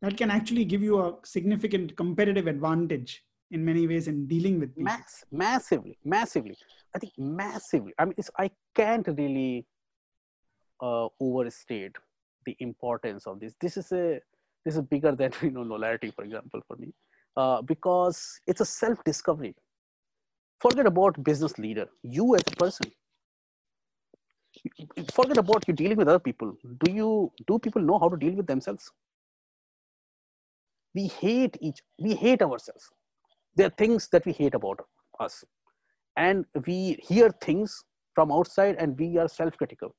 [0.00, 4.74] that can actually give you a significant competitive advantage in many ways in dealing with
[4.74, 4.84] people.
[4.84, 6.56] Mass, massively massively.
[6.94, 7.92] I think massively.
[7.98, 9.66] I mean i can't really
[10.80, 11.96] uh, overstate
[12.46, 13.54] the importance of this.
[13.60, 14.20] This is a
[14.64, 16.92] this is bigger than you know Knowlarity for example for me.
[17.36, 19.54] Uh, because it's a self discovery
[20.60, 21.86] forget about business leader.
[22.02, 22.90] You as a person.
[25.12, 26.56] Forget about you dealing with other people.
[26.84, 28.90] Do you do people know how to deal with themselves?
[30.94, 32.90] We hate each we hate ourselves.
[33.54, 34.80] There are things that we hate about
[35.20, 35.44] us.
[36.16, 37.84] And we hear things
[38.14, 39.94] from outside and we are self-critical.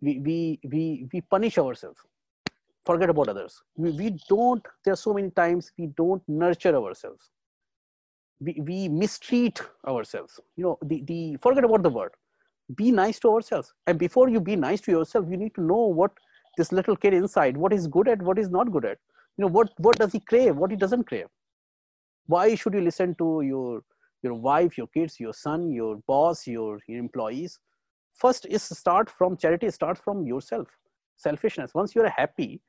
[0.00, 2.00] We we we, we punish ourselves.
[2.84, 3.62] Forget about others.
[3.76, 7.30] We, we don't there are so many times we don't nurture ourselves
[8.40, 10.40] we, we mistreat ourselves.
[10.56, 12.12] You know the, the forget about the word.
[12.76, 13.72] Be nice to ourselves.
[13.86, 16.12] And before you be nice to yourself you need to know what
[16.56, 18.98] this little kid inside what is good at what is not good at.
[19.36, 21.26] You know what what does he crave what he doesn't crave?
[22.26, 23.82] Why should you listen to your
[24.22, 27.58] your wife your kids your son your boss your, your employees?
[28.14, 30.68] First is start from charity start from yourself.
[31.16, 31.74] Selfishness.
[31.74, 32.60] Once you're happy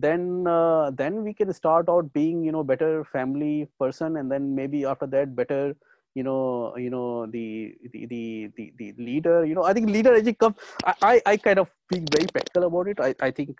[0.00, 4.54] then uh, then we can start out being you know better family person and then
[4.54, 5.76] maybe after that better
[6.14, 10.14] you know you know the the the the, the leader you know i think leader
[10.14, 10.54] actually come
[10.84, 13.00] I, I i kind of being very practical about it.
[13.00, 13.58] I i think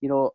[0.00, 0.32] you know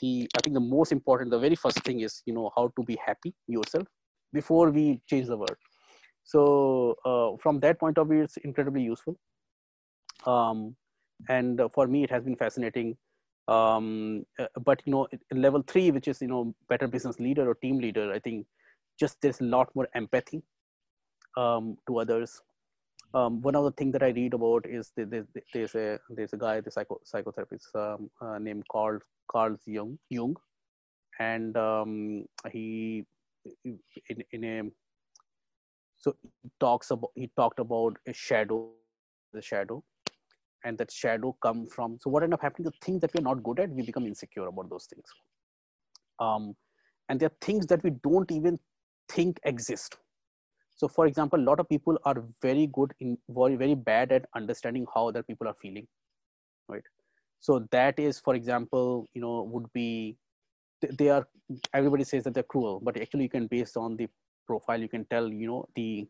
[0.00, 2.84] the i think the most important the very first thing is you know how to
[2.90, 3.86] be happy yourself
[4.32, 5.56] before we change the world.
[6.24, 9.16] So uh, from that point of view it's incredibly useful.
[10.26, 10.76] Um,
[11.28, 12.96] and for me it has been fascinating
[13.56, 17.54] um, uh, but you know level three which is you know better business leader or
[17.56, 18.46] team leader i think
[19.00, 20.42] just there's a lot more empathy
[21.36, 22.40] um, to others.
[23.12, 26.36] Um, one of the things that I read about is there's, there's a there's a
[26.36, 29.00] guy, the psycho psychotherapist um, uh, named Carl
[29.30, 30.36] Carl Jung Jung,
[31.18, 33.04] and um, he
[33.64, 34.62] in in a
[35.96, 38.68] so he talks about he talked about a shadow,
[39.32, 39.82] the shadow,
[40.64, 41.98] and that shadow come from.
[42.00, 42.64] So what end up happening?
[42.64, 45.06] The things that we're not good at, we become insecure about those things.
[46.18, 46.54] Um,
[47.08, 48.58] and there are things that we don't even
[49.08, 49.96] think exist
[50.80, 54.24] so for example, a lot of people are very good in very, very bad at
[54.34, 55.86] understanding how other people are feeling,
[56.68, 56.82] right?
[57.40, 60.16] So that is, for example, you know, would be,
[60.98, 61.28] they are,
[61.74, 64.08] everybody says that they're cruel, but actually you can based on the
[64.46, 66.08] profile, you can tell, you know, the,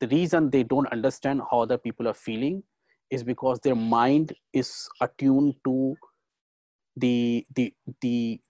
[0.00, 2.62] the reason they don't understand how other people are feeling
[3.10, 5.96] is because their mind is attuned to
[6.96, 8.40] the, the, the,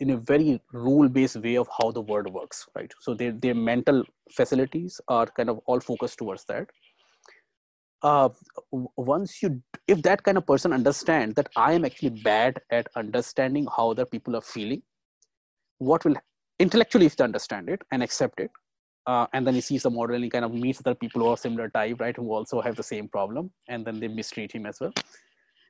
[0.00, 2.92] in a very rule based way of how the world works right?
[3.00, 6.68] So their, their mental facilities are kind of all focused towards that.
[8.02, 8.28] Uh,
[8.70, 13.66] once you if that kind of person understand that i am actually bad at understanding
[13.74, 14.82] how other people are feeling
[15.78, 16.14] what will
[16.58, 18.50] intellectually if they understand it and accept it
[19.06, 21.28] uh, and then he sees the model and he kind of meets other people who
[21.28, 24.66] are similar type right who also have the same problem and then they mistreat him
[24.66, 24.92] as well.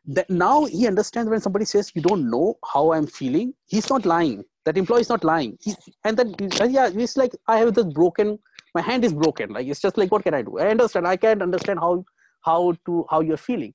[0.07, 4.07] That now he understands when somebody says you don't know how i'm feeling he's not
[4.07, 4.45] lying.
[4.65, 5.59] That employee is not lying.
[5.61, 5.75] He,
[6.05, 6.35] and then
[6.71, 8.39] yeah it's like i have this broken
[8.75, 9.51] my hand is broken.
[9.51, 10.59] Like it's just like what can i do?
[10.59, 11.07] I understand.
[11.07, 12.05] I can't understand how
[12.43, 13.75] how to how you're feeling.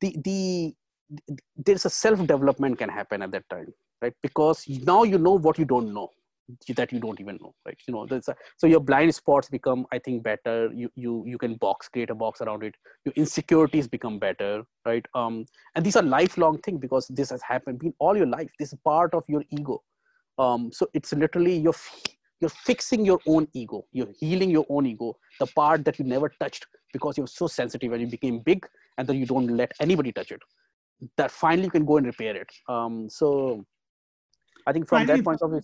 [0.00, 0.74] The the
[1.56, 3.72] there's a self development can happen at that time
[4.02, 4.14] right?
[4.22, 6.10] Because now you know what you don't know
[6.76, 7.76] that you don't even know right?
[7.86, 10.70] You know a, so your blind spots become i think better.
[10.72, 12.74] You you you can box create a box around it.
[13.04, 15.06] Your insecurities become better right?
[15.14, 18.50] Um and these are lifelong thing because this has happened been all your life.
[18.58, 19.82] This is part of your ego.
[20.38, 21.74] Um so it's literally you're
[22.40, 23.84] you're fixing your own ego.
[23.92, 27.92] You're healing your own ego the part that you never touched because you're so sensitive
[27.92, 28.66] and you became big
[28.98, 30.40] and then you don't let anybody touch it.
[31.16, 32.50] That finally you can go and repair it.
[32.68, 33.64] Um so
[34.66, 35.62] i think from finally, that point of view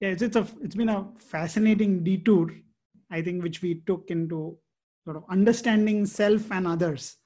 [0.00, 2.50] yeah, it's, it's a it's been a fascinating detour,
[3.10, 4.58] I think, which we took into
[5.04, 7.16] sort of understanding self and others.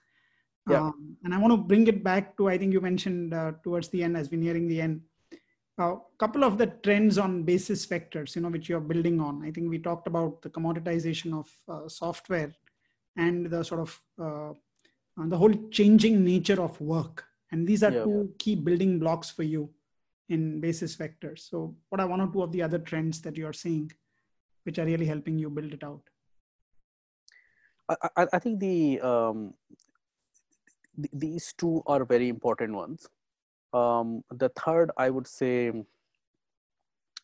[0.69, 0.83] Yeah.
[0.83, 3.89] Um, and I want to bring it back to I think you mentioned uh, towards
[3.89, 5.01] the end as we're nearing the end.
[5.79, 9.43] A uh, couple of the trends on basis vectors, you know, which you're building on.
[9.43, 12.53] I think we talked about the commoditization of uh, software
[13.17, 17.25] and the sort of uh, uh, the whole changing nature of work.
[17.51, 18.05] And these are yeah.
[18.05, 19.71] two key building blocks for you
[20.31, 21.41] in basis vectors.
[21.51, 23.91] So what are one or two of the other trends that you're seeing,
[24.63, 26.03] which are really helping you build it out?
[28.17, 29.55] I, I think the, um,
[30.97, 33.09] th these two are very important ones.
[33.73, 35.73] Um, the third, I would say,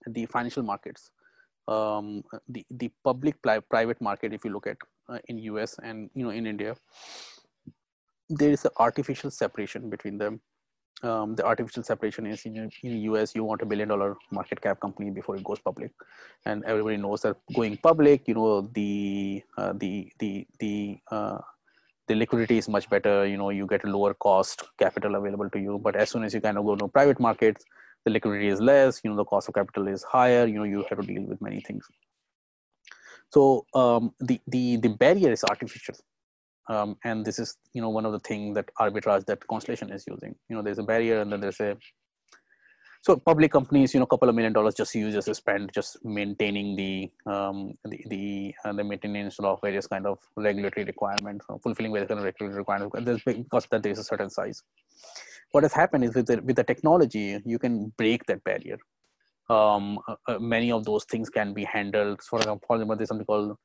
[0.06, 1.10] the financial markets.
[1.68, 4.76] Um, the the public private market, if you look at
[5.08, 6.76] uh, in US and you know in India,
[8.28, 10.40] there is an artificial separation between them
[11.02, 14.60] um, the artificial separation is in, in the US, you want a billion dollar market
[14.60, 15.90] cap company before it goes public,
[16.46, 21.38] and everybody knows that going public, you know the uh, the the the uh,
[22.08, 23.26] the liquidity is much better.
[23.26, 25.78] You know you get a lower cost capital available to you.
[25.78, 27.64] But as soon as you kind of go to private markets,
[28.04, 29.02] the liquidity is less.
[29.04, 30.46] You know the cost of capital is higher.
[30.46, 31.86] You know you have to deal with many things.
[33.32, 35.96] So um, the the the barrier is artificial
[36.68, 40.04] um, and this is you know one of the things that arbitrage that constellation is
[40.06, 40.34] using.
[40.48, 41.76] You know there's a barrier and then there's a
[43.06, 45.96] so public companies you know a couple of million dollars just use just spend just
[46.04, 51.92] maintaining the um, the the, uh, the maintenance of various kind of regulatory requirements fulfilling
[51.92, 53.22] various kind of regulatory requirements.
[53.24, 54.62] Because that there is a certain size.
[55.52, 58.78] What has happened is with the with the technology you can break that barrier.
[59.48, 62.20] Um, uh, uh, many of those things can be handled.
[62.22, 63.56] For example there's something called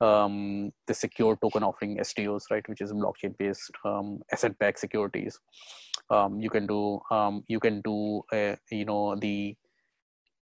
[0.00, 5.38] um, the secure token offering STOs, right, which is blockchain based um, asset backed securities.
[6.10, 9.56] Um, you can do um, you can do uh, you know the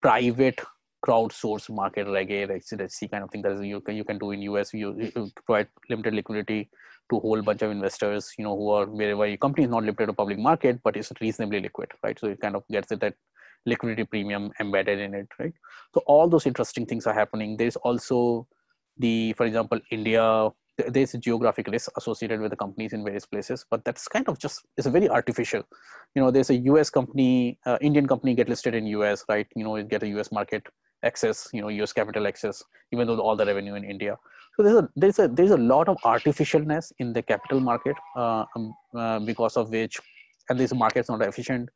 [0.00, 0.60] private
[1.06, 4.18] crowdsource market like A, reg C kind of thing that is you can you can
[4.18, 4.72] do in US.
[4.72, 6.70] You, you provide limited liquidity
[7.10, 9.82] to a whole bunch of investors, you know, who are wherever your company is not
[9.82, 12.18] limited to public market, but it's reasonably liquid, right?
[12.18, 13.14] So it kind of gets it that
[13.66, 15.52] liquidity premium embedded in it, right?
[15.94, 17.56] So all those interesting things are happening.
[17.56, 18.46] There's also
[18.98, 20.50] the for example india
[20.88, 24.38] there's a geographic risk associated with the companies in various places but that's kind of
[24.38, 25.62] just it's very artificial.
[26.14, 29.46] You know there's a us company uh, indian company get listed in us right?
[29.54, 30.66] You know get a us market
[31.04, 32.62] access you know us capital access
[32.92, 34.16] even though all the revenue in india.
[34.56, 38.44] So there's a there's a there's a lot of artificialness in the capital market uh,
[38.56, 40.00] um, uh, because of which
[40.48, 41.68] and this market's not efficient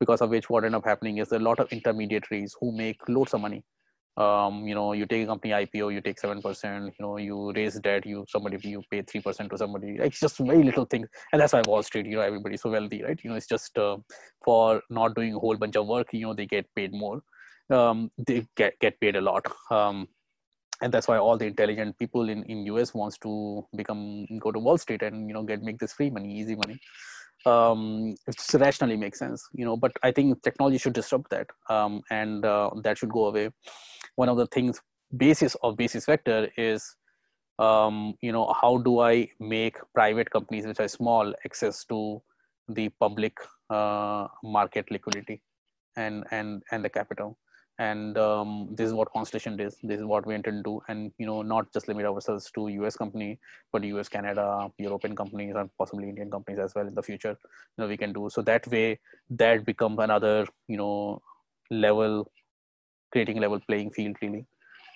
[0.00, 3.34] because of which what end up happening is a lot of intermediaries who make loads
[3.34, 3.62] of money
[4.16, 7.80] um, you know you take a company ipo you take 7% you know you raise
[7.80, 9.96] debt you somebody you pay 3% to somebody.
[9.98, 11.08] It's just very little things.
[11.32, 13.18] And that's why wall street you know everybody's so wealthy right?
[13.22, 13.96] You know it's just uh,
[14.44, 17.22] for not doing a whole bunch of work you know they get paid more.
[17.70, 19.46] Um, they get, get paid a lot.
[19.70, 20.08] Um,
[20.82, 24.58] and that's why all the intelligent people in, in us wants to become go to
[24.58, 26.78] wall street and you know get make this free money easy money.
[27.44, 29.76] Um, it rationally makes sense, you know.
[29.76, 33.50] But I think technology should disrupt that, um, and uh, that should go away.
[34.16, 34.80] One of the things
[35.16, 36.96] basis of basis vector is,
[37.58, 42.22] um, you know, how do I make private companies which are small access to
[42.68, 43.36] the public
[43.70, 45.42] uh, market liquidity
[45.96, 47.38] and and and the capital.
[47.78, 50.82] And um, this is what constellation is this is what we intend to do.
[50.88, 53.38] And you know not just limit ourselves to us company
[53.72, 57.78] but us canada european companies and possibly indian companies as well in the future you
[57.78, 58.28] know we can do.
[58.30, 61.22] So that way that becomes another you know
[61.70, 62.30] level
[63.12, 64.44] creating level playing field really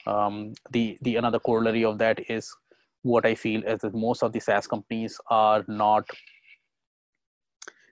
[0.06, 2.55] um, the the another corollary of that is
[3.02, 6.05] what i feel is that most of the saas companies are not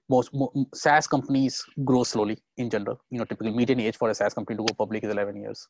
[0.08, 0.30] most,
[0.74, 3.00] SaaS companies grow slowly in general.
[3.10, 5.66] You know, typically median age for a SaaS company to go public is 11 years.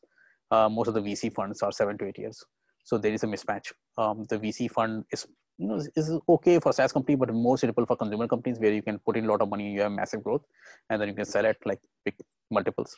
[0.51, 2.43] Uh, most of the VC funds are seven to eight years.
[2.83, 3.71] So there is a mismatch.
[3.97, 5.25] Um, the VC fund is
[5.57, 8.81] you know is okay for SaaS company, but more suitable for consumer companies where you
[8.81, 10.43] can put in a lot of money, you have massive growth,
[10.89, 12.15] and then you can sell it like big
[12.51, 12.95] multiples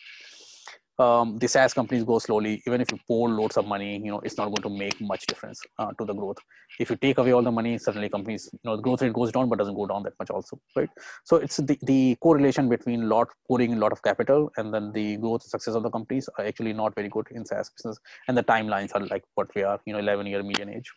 [0.99, 2.61] um, the SaaS companies go slowly.
[2.65, 5.25] Even if you pour loads of money, you know, it's not going to make much
[5.27, 6.37] difference uh, to the growth.
[6.79, 9.31] If you take away all the money, suddenly companies, you know, the growth rate goes
[9.31, 10.89] down, but doesn't go down that much also, right?
[11.23, 15.17] So it's the, the correlation between lot pouring a lot of capital and then the
[15.17, 17.99] growth success of the companies are actually not very good in SaaS business.
[18.27, 20.91] And the timelines are like what we are, you know, 11 year median age.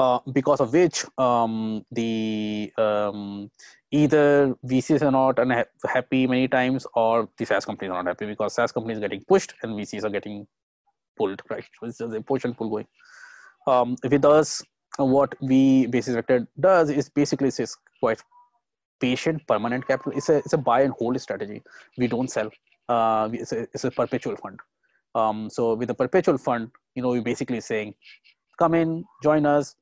[0.00, 3.50] Uh, because of which um, the um,
[3.90, 8.54] either VCs are not unhappy many times or the SaaS companies are not happy because
[8.54, 10.46] SaaS companies are getting pushed and VCs are getting
[11.18, 11.66] pulled, right?
[11.82, 12.86] It's a push and pull going.
[13.66, 14.62] Um, with us,
[14.96, 18.22] what we vector does is basically it's quite
[19.00, 20.12] patient permanent capital.
[20.16, 21.62] It's a it's a buy and hold strategy.
[21.98, 22.50] We don't sell.
[22.88, 24.60] Uh, it's, a, it's a perpetual fund.
[25.14, 27.94] Um, so with a perpetual fund, you know, we're basically saying,
[28.58, 29.76] come in, join us,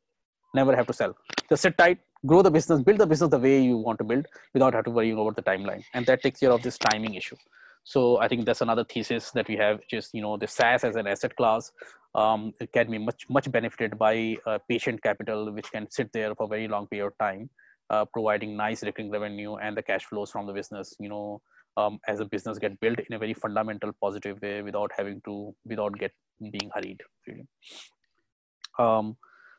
[0.54, 1.16] never have to sell.
[1.48, 4.26] Just sit tight, grow the business, build the business the way you want to build
[4.54, 5.82] without having to worry about the timeline.
[5.94, 7.36] And that takes care of this timing issue.
[7.84, 10.96] So I think that's another thesis that we have, is, you know, the SaaS as
[10.96, 11.72] an asset class
[12.14, 16.44] um, can be much, much benefited by uh, patient capital, which can sit there for
[16.44, 17.48] a very long period of time,
[17.90, 21.40] uh, providing nice recurring revenue and the cash flows from the business, you know,
[21.76, 25.54] um, as a business get built in a very fundamental positive way without having to,
[25.64, 27.00] without get being hurried.
[27.26, 27.46] Really.
[28.78, 29.16] Um,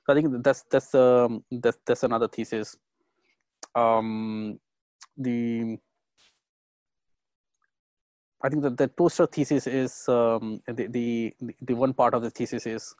[0.10, 2.76] so I think that's that's um, that's that's another thesis.
[3.76, 4.60] Um,
[5.16, 5.78] the
[8.44, 12.32] I think that the poster thesis is um, the, the the one part of the
[12.32, 12.96] thesis is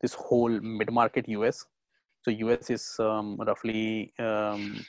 [0.00, 1.66] this whole mid market US.
[2.22, 4.82] So US is um, roughly um,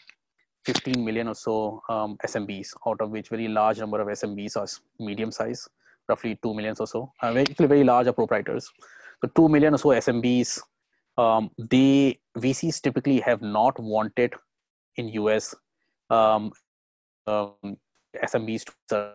[0.64, 4.68] 15 million or so um, SMBs, out of which very large number of SMBs are
[5.06, 5.68] medium size,
[6.08, 7.12] roughly 2 million or so.
[7.22, 8.72] Uh, very, very large are proprietors.
[9.22, 10.62] So 2 million or so SMBs
[11.18, 14.34] um, they VCs typically have not wanted
[14.98, 15.54] in US
[16.10, 16.52] um,
[17.28, 17.78] um,
[18.24, 19.14] SMBs to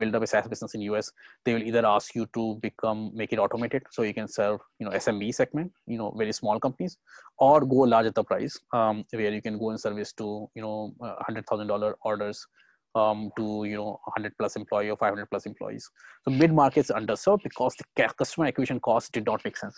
[0.00, 1.10] build up a SaaS business in US.
[1.44, 4.86] They will either ask you to become make it automated so you can serve you
[4.86, 6.96] know SMB segment, you know very small companies,
[7.38, 10.94] or go large enterprise um, where you can go and service to you know
[11.26, 12.46] hundred thousand dollar orders
[12.94, 15.90] um, to you know 100 plus employee or 500 plus employees.
[16.24, 19.76] So mid markets underserved because the customer acquisition cost did not make sense.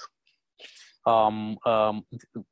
[1.06, 2.04] Um, um,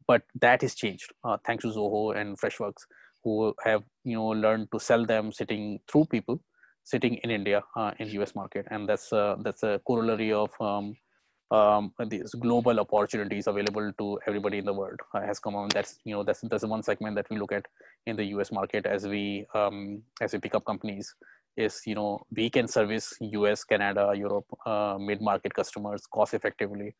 [0.07, 2.83] but that has changed uh, thanks to Zoho and Freshworks,
[3.25, 6.41] who have you know learned to sell them sitting through people
[6.85, 10.95] sitting in India uh, in US market, and that's uh, that's a corollary of um,
[11.51, 15.69] um, these global opportunities available to everybody in the world uh, has come on.
[15.75, 17.67] That's you know that's that's one segment that we look at
[18.07, 21.15] in the US market as we um, as we pick up companies
[21.57, 26.95] is you know we can service US, Canada, Europe uh, mid market customers cost effectively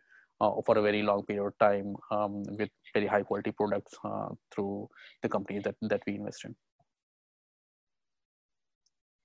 [0.67, 4.89] for a very long period of time um, with very high quality products uh, through
[5.23, 6.55] the companies that, that we invest in.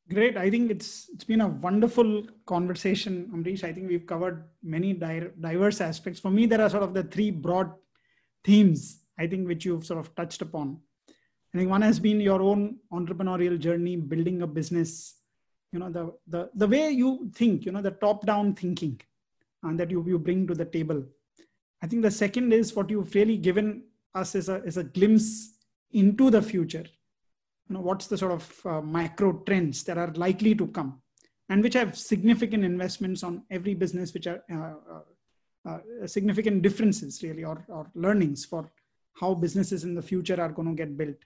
[0.09, 0.37] Great.
[0.37, 3.63] I think it's it's been a wonderful conversation, Ambarish.
[3.63, 6.19] I think we've covered many di- diverse aspects.
[6.19, 7.71] For me, there are sort of the three broad
[8.43, 10.79] themes I think which you've sort of touched upon.
[11.53, 15.15] I think one has been your own entrepreneurial journey, building a business.
[15.71, 17.65] You know the the the way you think.
[17.65, 18.99] You know the top down thinking,
[19.63, 21.03] and that you you bring to the table.
[21.81, 23.83] I think the second is what you've really given
[24.15, 25.53] us is a is a glimpse
[25.91, 26.85] into the future.
[27.67, 31.01] You know what's the sort of uh, macro trends that are likely to come
[31.49, 37.21] and which have significant investments on every business which are uh, uh, uh, significant differences
[37.23, 38.71] really or, or learnings for
[39.13, 41.17] how businesses in the future are going to get built.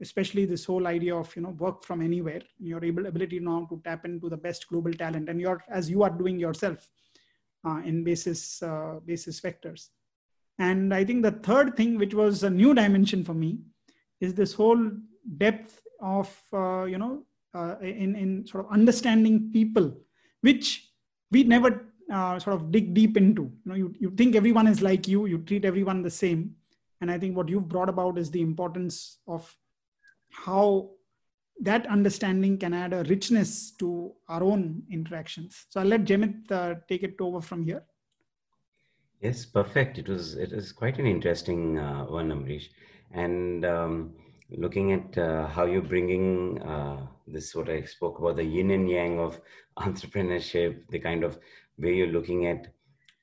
[0.00, 2.42] Especially this whole idea of you know work from anywhere.
[2.58, 6.02] Your able ability now to tap into the best global talent and you're as you
[6.02, 6.88] are doing yourself
[7.84, 9.88] in basis uh, basis vectors.
[10.58, 13.58] And i think the third thing which was a new dimension for me
[14.20, 14.90] is this whole
[15.38, 17.24] depth of uh, you know
[17.54, 19.96] uh, in in sort of understanding people
[20.40, 20.90] which
[21.30, 23.42] we never uh, sort of dig deep into.
[23.42, 26.56] You know you, you think everyone is like you you treat everyone the same.
[27.00, 29.56] And i think what you've brought about is the importance of
[30.30, 30.90] how
[31.62, 35.66] that understanding can add a richness to our own interactions.
[35.70, 37.84] So i'll let Amit uh, take it over from here.
[39.20, 39.98] Yes perfect.
[39.98, 42.66] It was it is quite an interesting uh, one Ambarish.
[43.12, 44.14] And um,
[44.50, 48.90] looking at uh, how you're bringing uh, this, what I spoke about, the yin and
[48.90, 49.40] yang of
[49.78, 51.38] entrepreneurship, the kind of
[51.78, 52.66] way you're looking at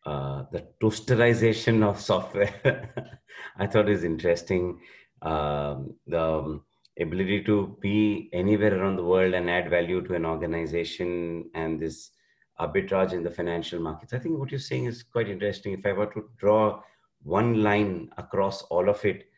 [0.06, 3.20] uh, the toasterization of software,
[3.58, 4.80] I thought is interesting.
[5.22, 6.64] Um, the um,
[7.00, 12.12] ability to be anywhere around the world and add value to an organization and this
[12.60, 14.14] arbitrage in the financial markets.
[14.14, 15.74] I think what you're saying is quite interesting.
[15.74, 16.82] If I were to draw
[17.24, 19.30] one line across all of it,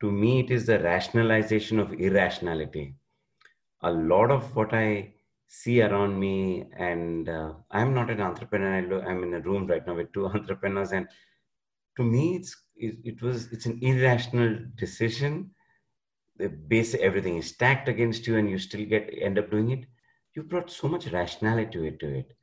[0.00, 2.94] to me, it is the rationalization of irrationality.
[3.82, 5.12] A lot of what I
[5.46, 9.02] see around me, and uh, I'm not an entrepreneur.
[9.06, 11.08] I'm in a room right now with two entrepreneurs, and
[11.96, 15.50] to me, it's it, it was it's an irrational decision.
[16.40, 19.84] The base everything is stacked against you, and you still get end up doing it.
[20.34, 22.00] You've brought so much rationality to it.
[22.00, 22.36] To it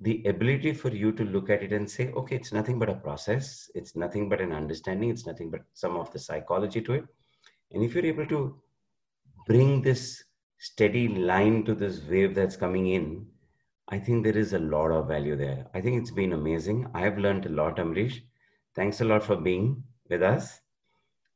[0.00, 2.94] the ability for you to look at it and say, okay, it's nothing but a
[2.94, 3.70] process.
[3.74, 5.10] It's nothing but an understanding.
[5.10, 7.04] It's nothing but some of the psychology to it.
[7.72, 8.60] And if you're able to
[9.46, 10.22] bring this
[10.58, 13.26] steady line to this wave that's coming in,
[13.88, 15.66] I think there is a lot of value there.
[15.72, 16.90] I think it's been amazing.
[16.92, 18.20] I've learned a lot, Ambarish.
[18.74, 20.60] Thanks a lot for being with us.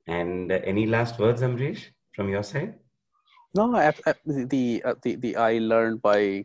[0.06, 2.74] And uh, any last words, Ambarish, from your side?
[3.54, 6.44] No, I, I, the, uh, the the I learned by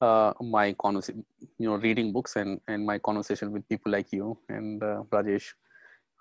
[0.00, 1.24] uh, my conversation,
[1.58, 5.52] you know, reading books and and my conversation with people like you and uh, Rajesh.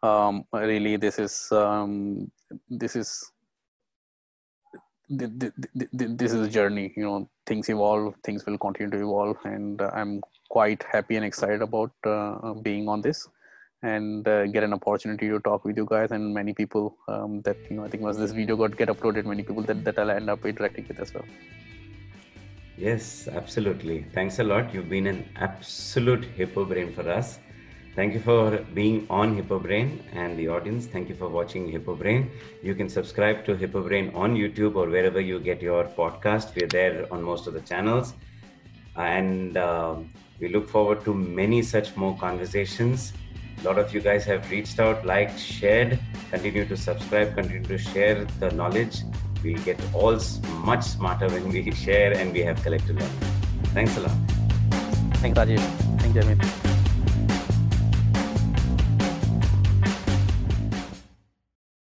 [0.03, 2.31] Um, really, this is um,
[2.69, 3.31] this is
[5.09, 6.93] this is a journey.
[6.97, 11.25] You know, things evolve, things will continue to evolve, and uh, I'm quite happy and
[11.25, 13.27] excited about uh, being on this
[13.83, 17.57] and uh, get an opportunity to talk with you guys and many people um, that
[17.69, 20.11] you know I think once this video got get uploaded, many people that that I'll
[20.11, 21.25] end up interacting with as well.
[22.77, 24.05] Yes, absolutely.
[24.13, 24.73] Thanks a lot.
[24.73, 27.39] You've been an absolute hippo brain for us.
[27.97, 30.85] Thank you for being on Hippo Brain and the audience.
[30.85, 32.29] Thank you for watching Hippo Brain.
[32.61, 36.55] You can subscribe to Hippo Brain on YouTube or wherever you get your podcast.
[36.55, 38.13] We're there on most of the channels.
[38.95, 39.95] And uh,
[40.39, 43.13] we look forward to many such more conversations.
[43.59, 45.99] A lot of you guys have reached out, liked, shared.
[46.29, 49.03] Continue to subscribe, continue to share the knowledge
[49.43, 50.19] we get all
[50.63, 52.99] much smarter when we share and we have collective.
[53.73, 54.11] Thanks a lot.
[55.21, 55.59] Thanks, Rajiv.
[55.99, 56.66] Thank you, Amit.